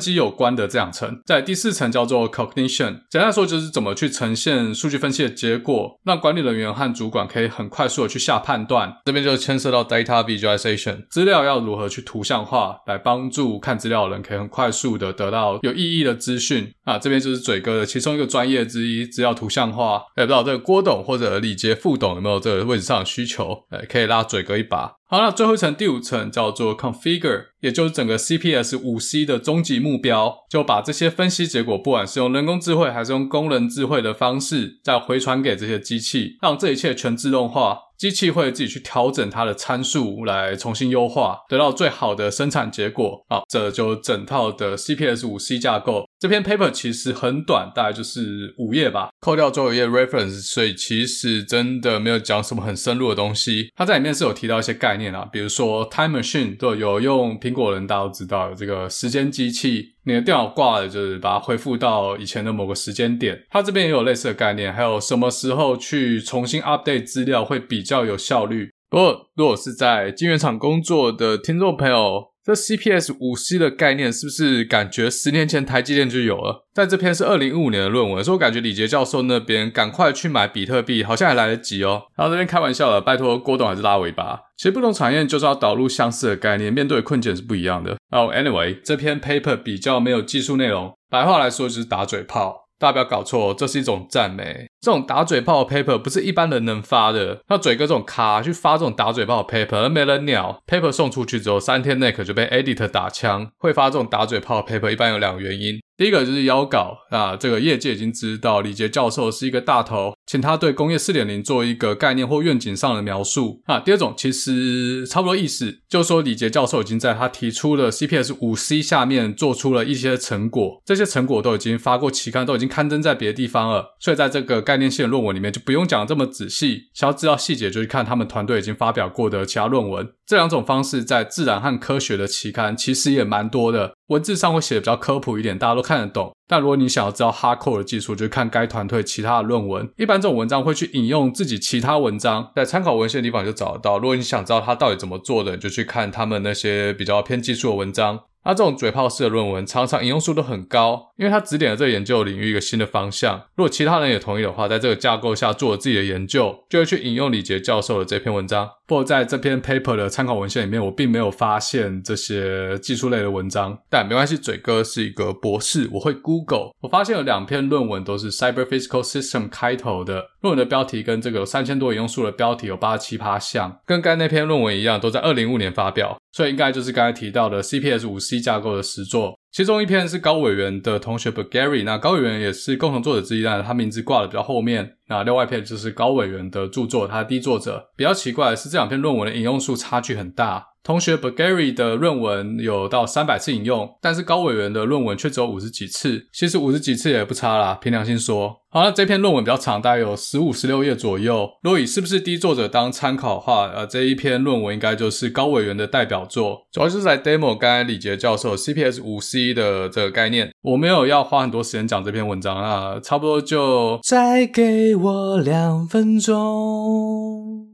[0.00, 8.92] 析有关的这两层，在第四层叫做 Cognition，简单说就是怎么去呈现数据分析的结果，让管理人员和主管可以很快速的去下判断。
[9.04, 16.72] 这边就牵涉到 Data Visualization，资料要如何去图像化，来帮助看资料的人可以很快速的得到有意义的资讯。
[16.84, 20.02] 啊，这边就是嘴哥的其中一个专业之一，资料图像化。
[20.16, 24.56] 也不知道这个郭董或者李杰副董有没有这个位置上的需求，诶可以拉嘴哥。
[24.56, 24.95] 一把。
[25.08, 37.78] 好，那最后一层，第五层叫做 configure，也就是整个 CPS 五 C 的终极目标，就把这些分析结果，不管是用人工智慧还是用工人智慧的方式，再回传给这些机器，让这一切全自动化。
[37.96, 43.24] 机器会自己去调整它的参数，来重新优化，得到最好的生产结果。
[43.26, 46.05] 好，这就整套的 CPS 五 C 架构。
[46.18, 53.70] 这篇 paper 其实很短，大概就是五页吧，扣掉最后一页 reference，所以其实真的没有讲什么很深入的东西。
[53.74, 59.94] 它在里面是有提到一些概念啊，比如说 time machine，对有用苹果人大家都知道有这个时间机器。
[60.04, 63.42] 你的电脑挂了，就是把它恢复到以前的某个时间点。
[63.50, 68.70] 它这边也有类似的概念，还有什么时候去重新 update 资料会比较有效率。
[68.88, 76.64] 不过，如果是在晶圆厂工作的听众朋友，这 CPS 五 C 的概念是不是感觉十年前台积电就有了？
[76.72, 82.04] 但这篇是二零一五年的论文，所以我感觉李杰教授那边赶快去买比特币，好像还来得及哦。
[82.16, 84.38] 然后这边开玩笑了，拜托郭董还是拉尾巴。
[84.56, 87.96] 其实不同产业就是要导入相似的概念，面对的困境是不一样的。
[88.12, 92.65] 哦，Anyway，这篇 paper 比较没有技术内容，白话来说就是打嘴炮。
[92.78, 94.66] 大家不要搞错，这是一种赞美。
[94.80, 97.40] 这种打嘴炮的 paper 不是一般人能发的。
[97.48, 100.60] 那嘴哥这种咖去发这种打嘴炮的 paper，而没人鸟。
[100.66, 103.50] paper 送出去之后，三天内可就被 editor 打枪。
[103.58, 105.80] 会发这种打嘴炮的 paper，一般有两个原因。
[105.96, 113.78] 第一个就是邀稿那，这个业界已经知道李杰教授是一个大头，请他对工业四点零做一个概念或愿景上的描述啊。
[113.78, 130.08] 第二种其实差不多意思，就是说李杰教授已经在他提出的 CPS 五 C 下面做出了一些成果，这些成果都已经发过期刊，都已经刊登在别的地方了，所以在这个概念性的论文里面就不用讲这么仔细，想要知道细节就去看他们团队已经发表过的其他论文。
[130.26, 136.34] 这两种方式在自然和科学的期刊其实也蛮多的，文字上会写的比较科普一点，大家都看得懂。
[136.48, 139.90] 但如果你想要知道哈扣的技术，就看该团队其他的论文。
[139.96, 143.98] 一般这种文章会去引用自己其他文章，在参考文献的地方就找得到。
[143.98, 148.20] 如果你想知道他到底怎么做的，你就去看他们那些比较偏技术的文章。
[148.46, 153.42] 那这种嘴炮式的论文，常常引用数都很高，因为他指点了这个研究领域一个新的方向。
[153.56, 158.70] 如果其他人也同意的话，在这个架构下做了自己的研究，就会去引用李杰教授的这篇文章。
[158.86, 163.76] 不过在这篇 paper 的参考文献里面，我并没有发现这些技术类的文章。
[163.90, 166.70] 但没关系，嘴哥是一个博士，我会 Google。
[166.82, 176.16] 我发现有两篇论文都是 Cyber Physical System 开头的，论文的标题跟这个三千多引用数的标题有八十七趴像，跟刚那篇论文一样，都在二零五年发表。
[176.36, 184.96] 所以应该就是刚才提到的 CPS 五 C 架构的实作，其中一篇是高委员的同学 Gary，那高委员也是共同作者之一，但他名字挂的比较后面。
[185.08, 187.88] 那另外一篇就是高委员的著作，他的第一作者。
[187.96, 190.62] 比较奇怪的是，这两篇论文的引用数差距很大。
[190.86, 196.28] 同学 Gary 的论文有到三百次引用，但是高委员的论文却只有五十几次。
[196.32, 198.58] 其实五十几次也不差啦，凭良心说。
[198.70, 201.48] 好，那这篇论文比较长，大概有十五、十六页左右。
[201.64, 210.52] 若以是不是第一作者当参考的话，呃，这一篇论文应该就是高委员的代表作，主要就是在 demo 刚才李杰教授 CPS 五 C 的这个概念。
[210.62, 217.65] 我没有要花很多时间讲这篇文章啊，差不多就再给我两分钟。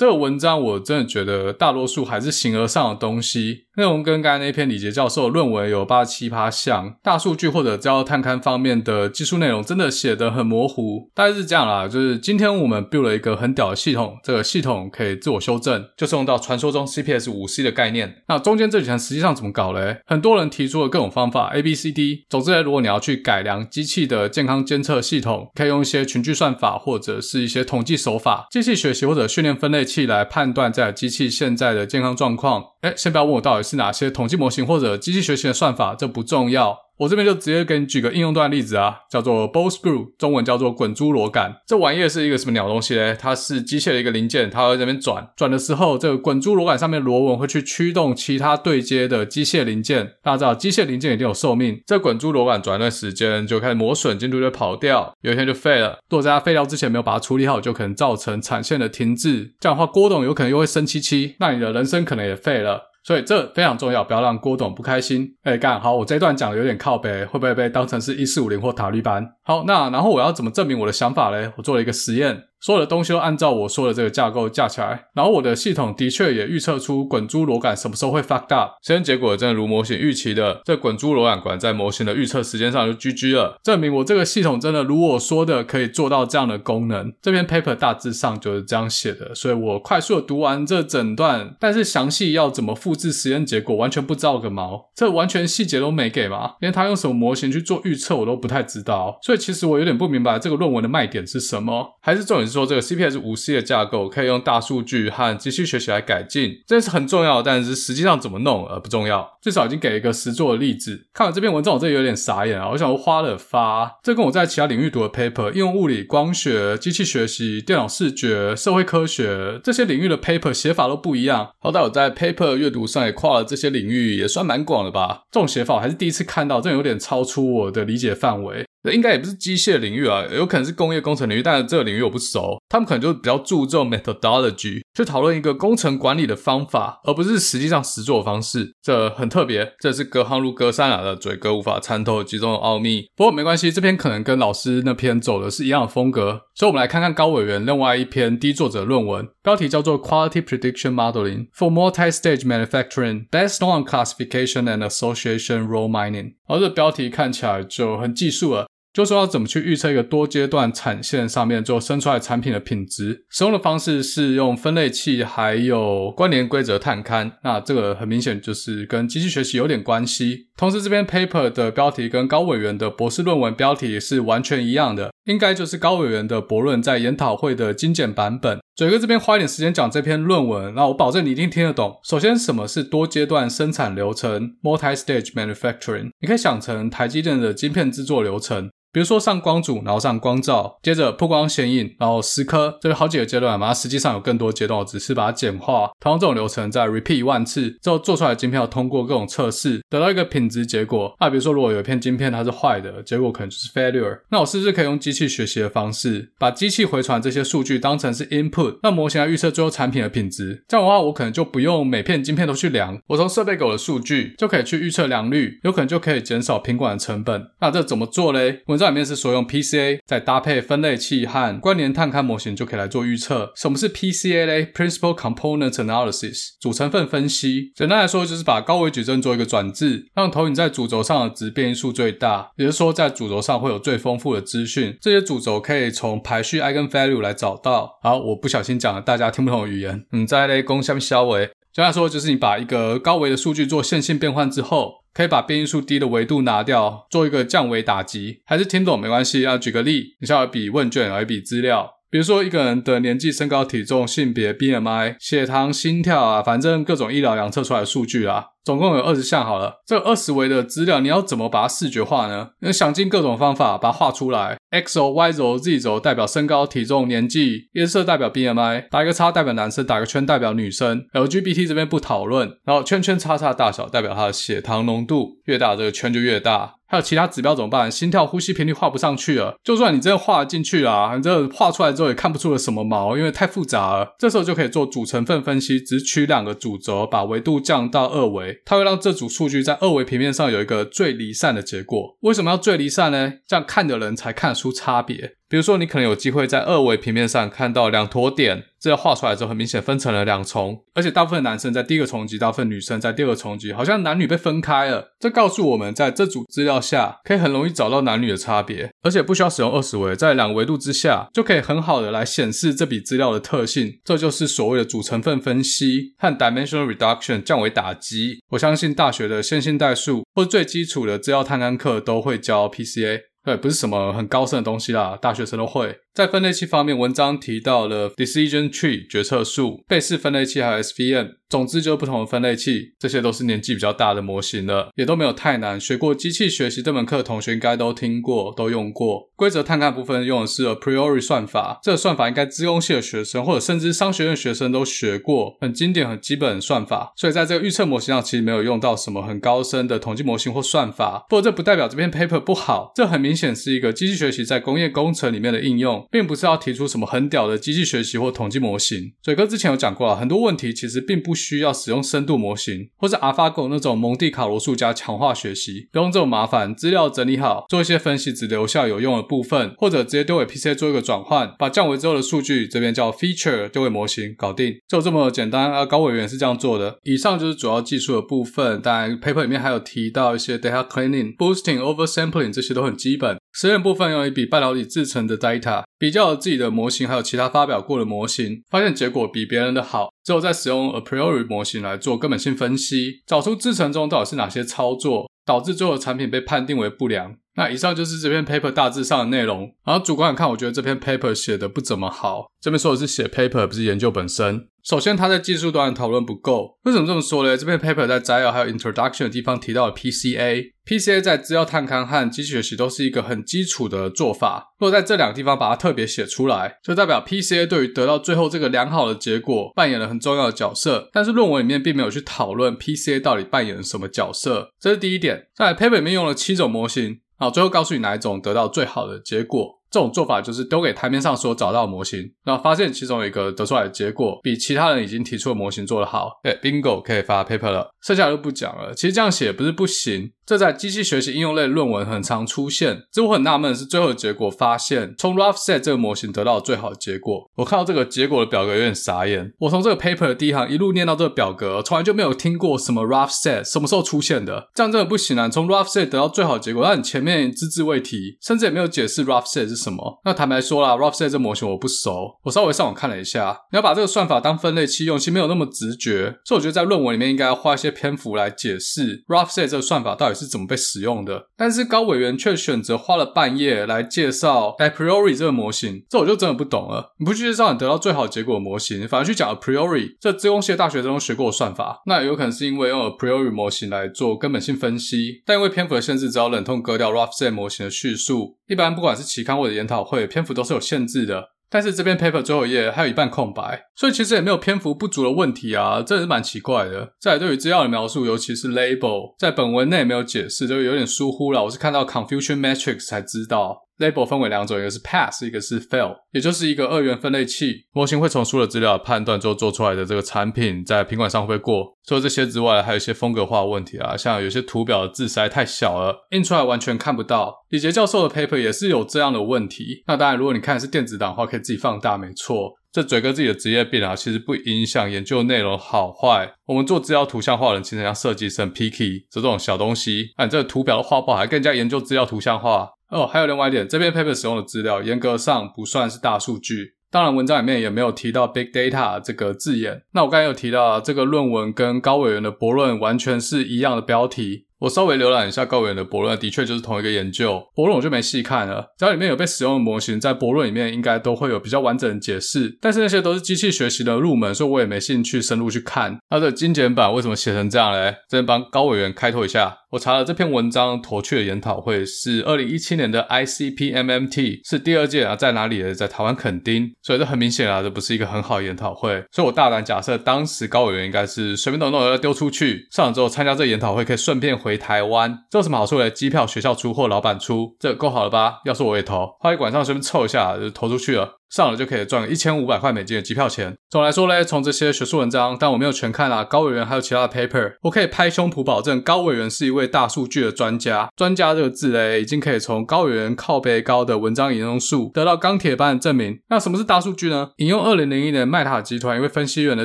[0.00, 11.10] 这个文章我真的觉得大多数还是形而上的东西，内容跟刚才那篇李杰教授论文有八七八像，大数据或者资料探勘方面的技术内容真的写得很模糊。
[11.14, 18.22] 大概是这样啦，就是今天我们 build 了一个很屌的系统，这个系统可以自我修正，就是用到传说中 CPS 五 C 的概念。
[18.28, 19.98] 那中间这几层实际上怎么搞嘞？
[20.06, 22.24] 很多人提出了各种方法，A B C D。
[22.30, 32.64] 总之，如果你要去改良机器的健康监测系统，可以用一些群聚算法或者是一些统计手法，机器学习或者训练分类器来判断这台机器现在的健康状况。
[32.82, 36.78] 哎，先不要问我到底是哪些统计模型或者机器学习的算法，这不重要。
[37.00, 41.56] 我这边就直接给你举个应用端的例子啊，叫做 Ball Screw，中文叫做滚珠螺杆。
[41.66, 43.16] 这玩意是一个什么鸟东西嘞？
[43.18, 50.12] 它是机械的一个零件，它会在这边转，转的时候，这个滚珠螺杆上面螺纹会去驱动其他对接的机械零件。
[50.22, 56.00] 大家知道，机械零件一定有寿命，这滚珠螺杆转一段时间就开始磨损，进度就跑掉，有一天就废了。
[56.10, 59.54] 如果在它废掉之前没有把它处理好，就可能造成产线的停滞。
[59.58, 62.89] 这样的话，郭董有可能又会生气气，那你的人生可能也废了。
[63.02, 65.36] 所以这非常重要，不要让郭董不开心。
[65.42, 69.26] 哎，干好，我这一段讲的有点靠北，会不会被当成是一四五零或塔利班？
[69.42, 71.50] 好，那然后我要怎么证明我的想法嘞？
[71.56, 72.44] 我做了一个实验。
[72.60, 78.72] 所有的东西都按照我说的这个架构架起来，然后我的系统的确也预测出滚珠螺杆什么时候会 fucked up。
[78.82, 87.12] 实验结果真的如模型预期的，这滚珠螺杆管在模型的预测时间上就 GG 了，证明我这个系统真的如我说的可以做到这样的功能。
[87.22, 109.38] 这篇 paper 大致上就是这样写的，所以我快速的读完这整段，但是详细要怎么复制实验结果完全不知道个毛，这完全细节都没给嘛，连他用什么模型去做预测我都不太知道，所以其实我有点不明白这个论文的卖点是什么，还是重点说这个 CPS 五 C 的架构可以用大数据和机器学习来改进，这是很重要，但是实际上怎么弄而不重要。
[109.40, 111.06] 至少已经给一个实作的例子。
[111.14, 112.68] 看完这篇文章，我这有点傻眼啊！
[112.70, 121.50] 我想花了发，这跟我在其他领域读的 paper，应用物理、光学、机器学习、电脑视觉、社会科学这些领域的 paper 写法都不一样。
[121.58, 125.22] 好歹我在 paper 阅读上也跨了这些领域，也算蛮广的吧。
[125.30, 128.66] 这种写法我还是第一次看到，这有点超出我的理解范围。
[128.84, 132.58] 应该也不是机械领域啊，有可能是工业工程领域，但是这个领域我不熟。
[132.68, 138.72] 他们可能就比较注重 methodology，去讨论一个工程管理的方法，而不是实际上实作的方式。
[138.82, 143.06] 这很特别，这是隔行如隔山啊的嘴哥无法参透其中的奥秘。
[143.14, 156.34] 不过没关系，这篇可能跟老师那篇走的是一样的风格，所以我们来看看高委员另外一篇低作者论文，标题叫做 Quality Prediction Modeling for Multi-Stage Manufacturing Based on Classification and Association Role Mining。
[156.46, 158.66] 而这标题看起来就很技术了。
[158.92, 167.30] 就说要怎么去预测一个多阶段产线上面做生出来产品的品质，使用的方式是用分类器还有关联规则探勘。
[167.44, 170.48] 那这个很明显就是跟机器学习有点关系。
[170.56, 178.58] 同时，这篇 paper 的标题跟高委员的博士论文标题是完全一样的，应该就是高委员的博论在研讨会的精简版本。
[178.76, 182.00] 嘴哥这边花一点时间讲这篇论文，那我保证你一定听得懂。
[182.02, 186.10] 首先，什么是多阶段生产流程 （multi-stage manufacturing）？
[186.20, 188.70] 你可以想成台积电的晶片制作流程。
[188.92, 193.68] 比如说上光阻，然后上光照，接着曝光显影，然后蚀刻，这是好几个阶段嘛。
[193.68, 195.90] 它实际上有更多阶段，我只是把它简化。
[196.00, 201.14] 同样这种流程再 repeat 一万次之后，做出来的晶片要通过各种测试，得到一个品质结果。
[201.20, 204.20] 那比如说，如果有一片晶片它是坏的，结果可能就是 failure。
[204.30, 210.64] 那我是不是可以用机器学习的方式，把机器回传这些数据当成是 input，让模型来预测最后产品的品质？
[210.66, 217.50] 这样的话，我可能就不用每片晶片都去量，我从设备给我的数据就可以去预测良率，有可能就可以减少品管的成本。
[217.60, 218.62] 那这怎么做嘞？
[218.80, 223.52] 这里面是说用 PCA 再搭配分类器和关联探勘模型就可以来做预测。
[223.54, 227.72] 什么是 PCA 嘞？Principal Component Analysis，主成分分析。
[227.74, 234.96] 简单来说，就是把高维矩阵做一个转置，让投影在主轴上的值变异数最大，也就是说，在主轴上会有最丰富的资讯。
[234.98, 237.98] 这些主轴可以从排序 Eigenvalue 来找到。
[238.02, 240.06] 好，我不小心讲了大家听不懂的语言。
[240.12, 241.50] 嗯，再来攻下面消维。
[241.72, 244.99] 简单来说，就是你把一个高维的数据做线性变换之后。
[245.12, 249.42] 可以把变异数低的维度拿掉，做一个降维打击，还是听懂没关系。
[249.42, 258.44] 要举个例，你像有一笔问卷，有一笔资料，比如说一个人的年纪、身高、体重、性别、BMI、血糖、心跳啊，反正各种医疗量测出来的数据啊。
[258.64, 262.50] 总共有二十项好了，这二十维的资料你要怎么把它视觉化呢？
[262.60, 264.58] 你想尽各种方法把它画出来。
[264.70, 271.06] X 轴、Y 轴、Z 轴代表身高、体重、年纪，颜色代表 BMI，打一个叉代表男生，打个圈代表女生。
[271.12, 276.74] LGBT 这边不讨论，然后圈圈叉叉大小代表它的血糖浓度，越大这个圈就越大。
[276.86, 277.90] 还有其他指标怎么办？
[277.90, 279.54] 心跳、呼吸频率画不上去了。
[279.62, 284.16] 就算你真的画进去啊，你这画出来之后也看不出了什么毛，因为太复杂了。
[284.18, 288.49] 这时候就可以做主成分分析，只取两个主轴，把维度降到二维。
[288.64, 292.16] 它会让这组数据在二维平面上有一个最离散的结果。
[292.20, 293.34] 为什么要最离散呢？
[293.46, 295.36] 这样看的人才看得出差别。
[295.50, 305.08] 比如说，你可能有机会在二维平面上看到两坨点，这画出来之后很明显分成了两重，而且大部分男生在第一个重级，大部分女生在第二个重级，好像男女被分开了。
[305.18, 313.98] 这告诉我们，在这组资料下，可以很容易找到男女的差别，而且不需要使用二十维，在两维度之下就可以很好的来显示这笔资料的特性。
[314.04, 316.14] 这就是所谓的主成分分析。
[316.16, 318.38] 和 dimensional reduction 降维打击。
[318.50, 323.29] 我相信大学的线性代数或最基础的资料探勘课都会教 PCA。
[323.50, 325.98] 也，不是什么很高深的东西啦，大学生都会。
[326.12, 335.80] 在分类器方面，文章提到了 decision tree 决策树、贝氏分类器还有 SVM，总之就是不同的分类器，这些都是年纪比较大的模型了，也都没有太难。
[335.80, 339.30] 学过机器学习这门课的同学应该都听过，都用过。
[339.36, 347.12] 规则探勘部分用的是 a priori 算法，这个算法应该资工系的学生或者甚至商学院学生都学过，很经典、很基本的算法。
[347.16, 351.24] 所以在这个预测模型上，其实没有用到什么很高深的统计模型或算法。
[351.28, 356.90] 不过这不代表这篇 paper 不好，这很明显是一个机器学习在工业工程里面的应用，并不是要提出。
[356.90, 359.12] 什么很屌的机器学习或统计模型？
[359.22, 366.74] 嘴哥之前有讲过啊，很多问题其实并不需要使用深度模型，或者 AlphaGo 那种蒙地卡罗数加强化学习，不用这么麻烦。
[366.74, 375.86] 资料整理好，做一些分析，只留下有用的部分，或者直接丢给 PC 做一个转换，把降维之后的数据这边叫 feature 丢给模型，搞定，就这么简单啊。
[375.86, 376.98] 高委员是这样做的。
[377.04, 383.38] 以上就是主要技术的部分，当然 paper 里面还有提到一些 data cleaning、boosting、oversampling 这些都很基本。
[383.52, 390.10] 实验部分用一笔半导体制成的 data，比较自己的模型还有其他发表过的模型，发现结果比别人的好。
[390.24, 397.36] 之后再使用 a priori 模型来做根本性分析，找出制程中到底是哪些操作导致最后的产品被判定为不良。
[397.56, 399.74] 那以上就是这篇 paper 大致上的内容。
[399.84, 402.46] 然后主观来看，我觉得这篇 paper 写的不怎么好。
[402.60, 404.68] 这边说的是写 paper，不是研究本身。
[404.82, 406.78] 首先，它在技术端的讨论不够。
[406.84, 407.56] 为什么这么说呢？
[407.56, 410.70] 这篇 paper 在摘要还有 introduction 的地方提到了 PCA。
[410.86, 414.72] PCA 在资料探勘和机器学习都是一个很基础的做法。
[414.78, 421.08] 如果在这两个地方把它特别写出来，就代表 PCA 对于得到最后这个良好的结果扮演了很重要的角色。
[421.12, 425.46] 但是论文里面并没有去讨论 PCA 到底扮演了什么角色，这是第一点。
[425.54, 427.20] 在 paper 里面用了七种模型。
[427.38, 429.79] 好，最后告诉你哪一种得到最好的结果。
[429.90, 437.90] 这种做法就是丢给台面上所找到的模型，然后发现其中有一个得出来的结果比其他人已经提出的模型做得好，对，bingo 可以发 paper 了。
[438.02, 438.94] 剩下的就不讲了。
[438.94, 443.02] 其实这样写不是不行，这在机器学习应用类论文很常出现。
[443.12, 447.50] 这我很纳闷的是，最后的结果发现从 Roughset 这个模型得到最好的结果。
[447.56, 449.52] 我看到这个结果的表格有点傻眼。
[449.58, 454.70] 我从这个 paper 的第一行一路念到这个表格，从来就没有听过什么 Roughset 什么时候出现的。
[454.74, 455.48] 这样真的不行啊！
[455.48, 460.20] 从 Roughset 得到最好的结果，但你前面只字未提，甚至也没有解释 Roughset 是什么。
[460.24, 463.56] 那坦白说啦，Roughset 这模型我不熟，我稍微上网看了一下。
[463.72, 466.36] 你要把这个算法当分类器用，其实没有那么直觉。
[466.44, 471.46] 所以我觉得在论文里面应该要花一些篇幅来解释 Roughset 这个算法到底是怎么被使用的。
[471.56, 477.14] 但是高委员却选择花了半页来介绍 a priori 这个模型，这我就真的不懂了。
[477.18, 488.56] 你不去介绍你得到最好结果的模型，反而去讲 a priori 这资工系的大学生学过的算法，那有可能是因为用 a priori 模型来做根本性分析，但因为篇幅的限制，只好忍痛割掉 Roughset 模型的叙述。
[488.68, 497.12] 一般不管是期刊或者研讨会，篇幅都是有限制的，但是这篇 paper 最后一页还有一半空白，所以其实也没有篇幅不足的问题啊，这也是蛮奇怪的。
[497.20, 501.64] 再对于资料的描述，尤其是 label，在本文内没有解释，就有点疏忽了。
[501.64, 503.82] 我是看到 confusion matrix 才知道。
[504.00, 507.84] Label 分为两种，一个是 pass，一个是 fail，也就是一个二元分类器。
[507.92, 511.96] 模型会从输入资料判断之后做出来的这个产品，在品管上会不会过。
[512.06, 517.54] 除了这些之外，还有一些风格化的问题啊，像有些图表的字实在太小了，印出来完全看不到。
[517.68, 520.02] 李杰教授的 paper 也是有这样的问题。
[520.06, 522.72] 那当然，如果你看的是电子档的话，可以自己放大，没错。
[522.92, 526.52] 这嘴哥自己的职业病啊，其实不影响研究内容好坏。
[526.66, 532.88] 我们做资料图像化的人，其实像设计师 picky 这种小东西，那你这个图表的画不好，还更加研究资料图像化。
[533.10, 540.02] 哦，还有另外一点，这篇 paper 使用的资料严格上不算是大数据，当然文章里面也没有提到 big data 这个字眼。
[540.12, 544.66] 那我刚才有提到啊，这个论文跟高委员的博论完全是一样的标题。
[544.80, 547.62] 我稍微浏览一下高委员的博论，的确就是同一个研究。
[547.74, 552.78] 博论我就没细看了，只要里面有被使用的模型，在博论里面应该都会有比较完整的解释。
[552.80, 556.18] 但是那些都是机器学习的入门，所以我也没兴趣深入去看。
[556.30, 558.16] 它的精简版为什么写成这样嘞？
[558.28, 559.76] 这边帮高委员开拓一下。
[559.90, 565.92] 我查了这篇文章驼雀研讨会是二零一七年的 ICP-MMT，是第二届啊，在哪里呢？
[565.92, 569.20] 在台湾垦丁，所以这很明显啊，这不是一个很好研讨会。
[569.32, 575.44] 所以我大胆假设，当时高委员应该是随便弄弄要丢出去，上了之后参加这个研讨会，可以顺便回回台湾。
[575.50, 576.08] 这有什么好处？
[576.10, 578.60] 机票学校出或老板出，这够好了吧？
[578.64, 581.39] 要是我也投，花一晚上随便凑一下就投出去了。
[581.50, 583.76] 上了就可以赚一千五百块美金的机票钱。
[583.90, 591.10] 总来说嘞，从这些学术文章，但我没有全看啊，高委员还有其他的 paper，我可以拍胸脯保证，高委员是一位大数据的专家。
[591.16, 596.38] 专家这个字嘞，已经可以从高委员靠背高的文章引用数得到钢铁般的证明。
[596.48, 597.50] 那什么是大数据呢？
[597.56, 599.84] 引用二零零一年麦塔集团一位分析员的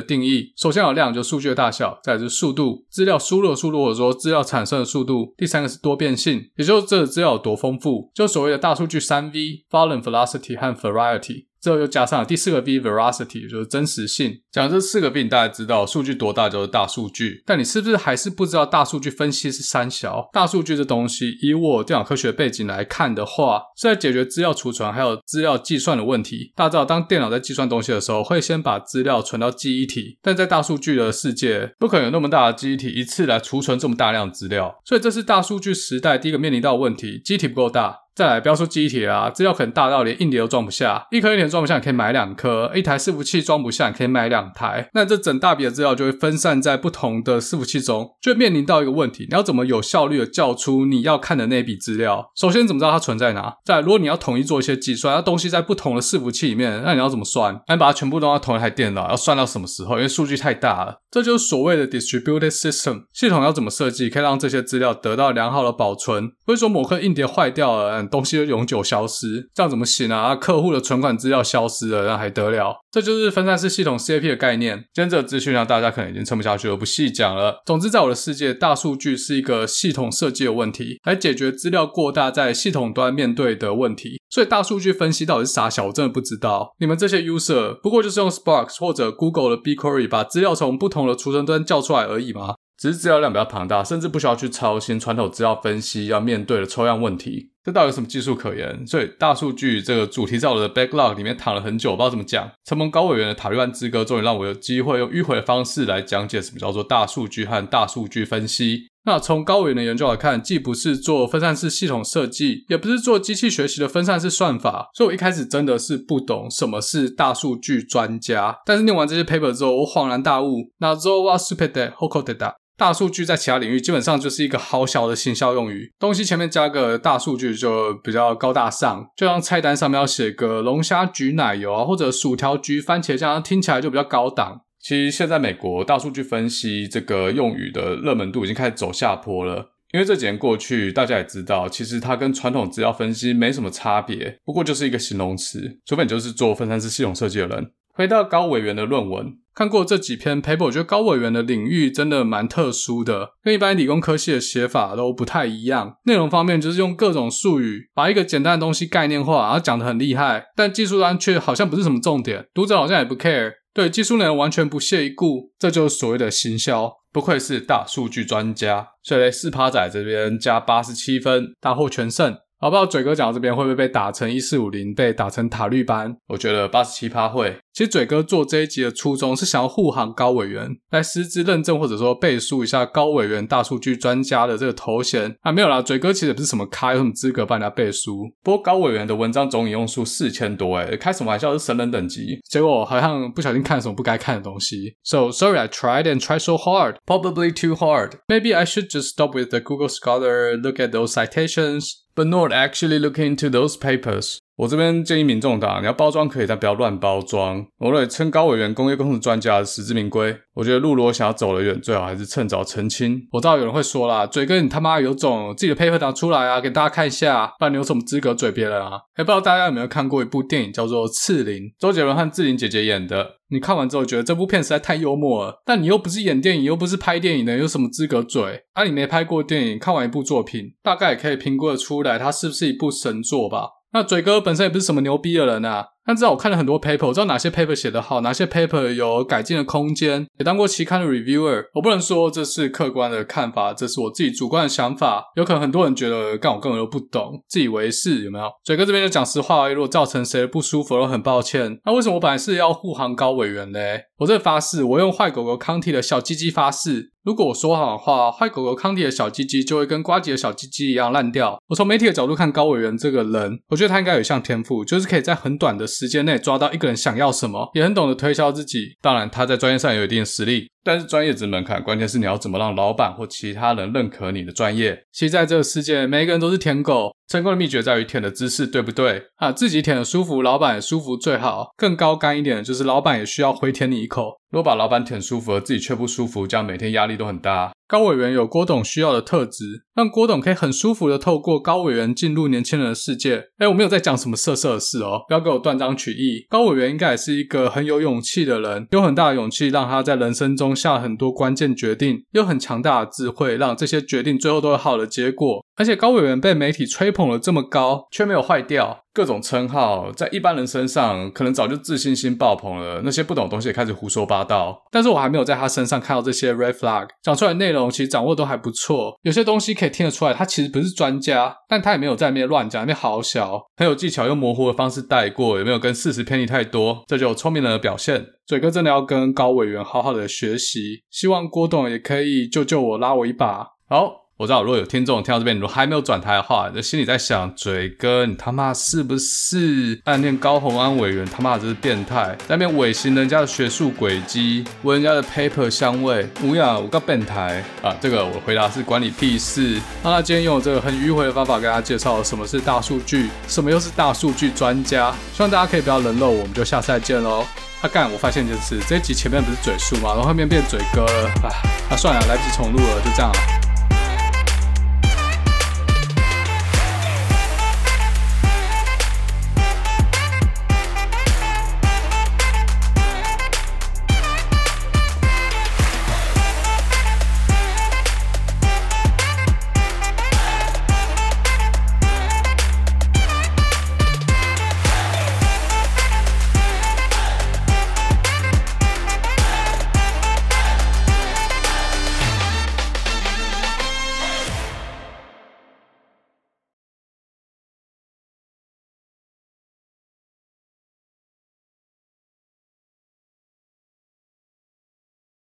[0.00, 11.46] 定义，首先有量，就数据的大小；再是速度，资料输入的速度，或者说资料产生的速度；第三个是多变性，也就是这个资料有多丰富，就所谓的大数据三 V：Volume、Velocity 和 Variety。
[11.66, 14.32] 之后又加上了第四个 V，veracity，就是真实性。
[14.52, 17.42] 讲这四个 V，你大概知道数据多大就是大数据。
[17.44, 20.30] 但你是不是还是不知道大数据分析是三小？
[20.32, 26.52] 大数据这东西，以我电脑科学背景来看的话，是在解决资料储存还有资料计算的问题。
[26.54, 34.80] 大家知道，当电脑在计算东西的时候，会先把资料存到记忆体，但在大数据的世界，不可能有那么大的记忆体一次来储存这么大量的资料。
[34.84, 38.05] 所以这是大数据时代第一个面临到的问题：记忆体不够大。
[38.16, 44.88] 再来，不要说机体啊，资料可能大到连硬碟都装不下，一颗硬碟装不下，你可以买两颗；一台伺服器装不下，你可以买两台。
[44.94, 52.32] 那这整大笔的资料就会分散在不同的伺服器中，就面临到一个问题：你要怎么有效率的叫出你要看的那笔资料？
[52.34, 53.52] 首先，怎么知道它存在哪？
[53.66, 57.60] 再来，如果你要统一做一些计算，那东西在不同的伺服器里面，那你要怎么算？
[57.68, 59.96] 那你把它全部都要同一台电脑，要算到什么时候？
[59.96, 66.28] 因为数据太大了，这就是所谓的 distributed system 系统要怎么设计，可以让这些资料得到良好的保存？
[66.46, 70.34] 不会说某颗硬碟坏掉了，东西就永久消失，这样怎么行啊？
[70.36, 72.76] 客户的存款资料消失了，那还得了？
[72.90, 74.76] 这就是分散式系统 CAP 的概念。
[74.94, 77.62] 今天这个资讯量大家可能已经撑不下去了，不细讲了。
[77.66, 84.20] 总之，在我的世界，大数据是一个系统设计的问题，来解决资料过大在系统端面对的问题。
[84.30, 85.86] 所以，大数据分析到底是啥小？
[85.86, 86.74] 我真的不知道。
[86.78, 92.54] 你们这些 user 不过就是用 Spark 或者 Google 的 BigQuery 把资料从不同的储存端叫出来而已吗？
[92.78, 97.50] 只是资料量比较庞大，甚至不需要去操心传统资料分析要面对的抽样问题。
[97.64, 98.86] 这到底有什么技术可言？
[98.86, 102.48] 所以大数据这个主题在我的 backlog 里面躺了很久，不知道怎么讲。
[102.64, 108.86] 承蒙高委员的塔利班之歌，终于让我有机会用迂回的方式来讲解什么叫做大数据和大数据分析。
[109.06, 118.58] 那从高维的研究来看，既不是做分散式系统设计，也不是做机器学习的分散式算法，所以我一开始真的是不懂什么是大数据专家。
[118.66, 120.72] 但是念完这些 paper 之后，我恍然大悟。
[120.78, 122.56] 那之后哇，super 的，hoko 的哒。
[122.76, 134.60] 大数据在其他领域基本上就是一个好小的行销用语，东西前面加个大数据就比较高大上，就像菜单上面要写个龙虾焗奶油啊，或者薯条焗番茄酱，听起来就比较高档。
[134.86, 147.72] 其实现在美国大数据分析这个用语的热门度已经开始走下坡了，因为这几年过去，大家也知道，其实它跟传统资料分析没什么差别，不过就是一个形容词，除非你就是做分散式系统设计的人。
[147.94, 149.36] 回到高委员的论文。
[149.56, 155.96] 看过这几篇 paper，我觉得高委员的领域真的蛮特殊的，跟一般理工科系的写法都不太一样。
[156.04, 166.90] 内容方面就是用各种术语把一个简单的东西概念化，然后讲得很厉害，但技术端却好像不是什么重点，读者好像也不 care，对技术内容完全不屑一顾，这就是所谓的行销。
[167.12, 172.34] 不愧是大数据专家，所以四趴仔这边加八十七分，大获全胜。
[172.58, 176.16] 好，不知道嘴哥讲到这边会不会被打成一四五零，被打成塔绿班？
[176.28, 177.58] 我觉得八十七趴会。
[177.74, 188.22] 其实嘴哥做这一集的初衷是想要护航高委员，来实质认证或者说背书一下高委员大数据专家的这个头衔啊，没有啦，嘴哥其实也不是什么咖，有什么资格帮人家背书？
[188.42, 192.38] 不过高委员的文章总引用数四千多，诶，开什么玩笑，是神人等级。
[192.48, 194.96] 结果好像不小心看什么不该看的东西。
[195.04, 198.12] So sorry, I tried and tried so hard, probably too hard.
[198.28, 202.50] Maybe I should just stop with the Google Scholar, look at those citations, but not
[202.50, 204.40] actually look into those papers.
[204.56, 207.66] 我这边建议民众党，你要包装可以，但不要乱包装。
[207.78, 210.34] 我认为称高委员工业工程专家实至名归。
[210.54, 213.20] 我觉得路如果想要走得远，最好还是趁早澄清。
[213.32, 218.92] 我知道有人会说啦，嘴哥你他妈有种，自己的 paper 拿出来啊，给大家看一下，不然你有什么资格嘴别人啊？
[219.14, 223.36] 还不知道大家有没有看过一部电影叫做《刺陵》，周杰伦和志玲姐姐演的。
[223.50, 228.62] 你看完之后觉得这部片实在太幽默了，但你又不是演电影，又不是拍电影的，有什么资格嘴？
[228.72, 233.68] 啊，你没拍过电影，看完一部作品，大概也可以评估得出来，它是不是一部神作吧？
[233.96, 235.86] 那嘴哥本身也不是什么牛逼的人啊。
[236.04, 241.64] 但至少我看了很多 paper，我知道哪些 paper 写得好，哪些 paper 有改进的空间，也当过期刊的 reviewer。
[241.74, 245.24] 我不能说这是客观的看法，这是我自己主观的想法。
[245.34, 248.44] 有可能很多人觉得，干我根本都不懂，自以为是，有没有？
[248.62, 251.80] 嘴哥这边就讲实话，如果造成谁的不舒服，我很抱歉。
[251.84, 254.02] 那为什么我本来是要护航高委员嘞？
[254.18, 261.60] 我这发誓，我用坏狗狗康体的小鸡鸡发誓，如果我说好的话，坏狗狗康迪的小鸡鸡就会跟瓜吉的小鸡鸡一样烂掉。
[261.66, 268.96] 我从媒体的角度看高委员这个人，我觉得他应该有一项天赋，就是可以在很短的时间内抓到一个人想要什么，也很懂得推销自己。
[269.02, 270.68] 当然，他在专业上有一定的实力。
[270.86, 274.96] 但是专业值门槛，关键是你要怎么让老板或其他人认可你的专业。
[275.10, 279.50] 其实在这个世界，每一个人都是舔狗，成功的秘诀在于舔的姿势对不对啊？
[279.50, 281.72] 自己舔的舒服，老板也舒服最好。
[281.76, 284.36] 更高干一点的就是老板也需要回舔你一口。
[284.52, 287.72] 如果把老板舔舒服了，自己却不舒服，这样每天压力都很大。
[287.88, 293.44] 高委员有郭董需要的特质，让郭董可以很舒服的透过高委员进入年轻人的世界。
[293.56, 296.44] 哎，我没有在讲什么色色的事哦，不要给我断章取义。
[296.50, 305.64] 高委员应该也是一个很有勇气的人，有很大的勇气让他在人生中下很多关键决定，有很强大的智慧，让这些决定最后都有好的结果。
[305.76, 309.05] 而且高委员被媒体吹捧了这么高，却没有坏掉。
[309.16, 314.78] 各种称号在一般人身上可能早就自信心爆棚了，那些不懂东西也开始胡说八道。
[314.92, 328.22] 但是我还没有在他身上看到这些 red flag，讲出来的内容其实掌握都还不错，有些东西可以听得出来，他其实不是专家，但他也没有在那边乱讲，那边好小，很有技巧用模糊的方式带过，也没有跟事实偏离太多，这就聪明人的表现。
[328.46, 333.68] 嘴哥真的要跟高委员好好的学习，希望郭董也可以救救我，拉我一把。
[333.88, 334.25] 好。
[334.38, 341.24] 我知道，如果有听众听到这边，如果还没有转台的话，就心里在想：嘴哥，你他妈是不是暗恋高虹安委员？
[341.24, 347.96] 他妈这是变态，在那边尾行人家的学术轨迹，闻人家的 paper 香味，无呀，我个变态啊！
[347.98, 349.80] 这个我回答是关你屁事。
[350.02, 357.42] 那他今天用这个很迂回的方法跟大家介绍什么是大数据，什么又是大数据专家，希望大家可以不要冷落我，我们就下次再见喽。
[357.80, 361.48] 他、啊、干，我发现一件事，这一集前面不是嘴叔嘛，然后后面变嘴哥了，啊，
[361.88, 363.65] 那算了，来不及重录了，就这样了。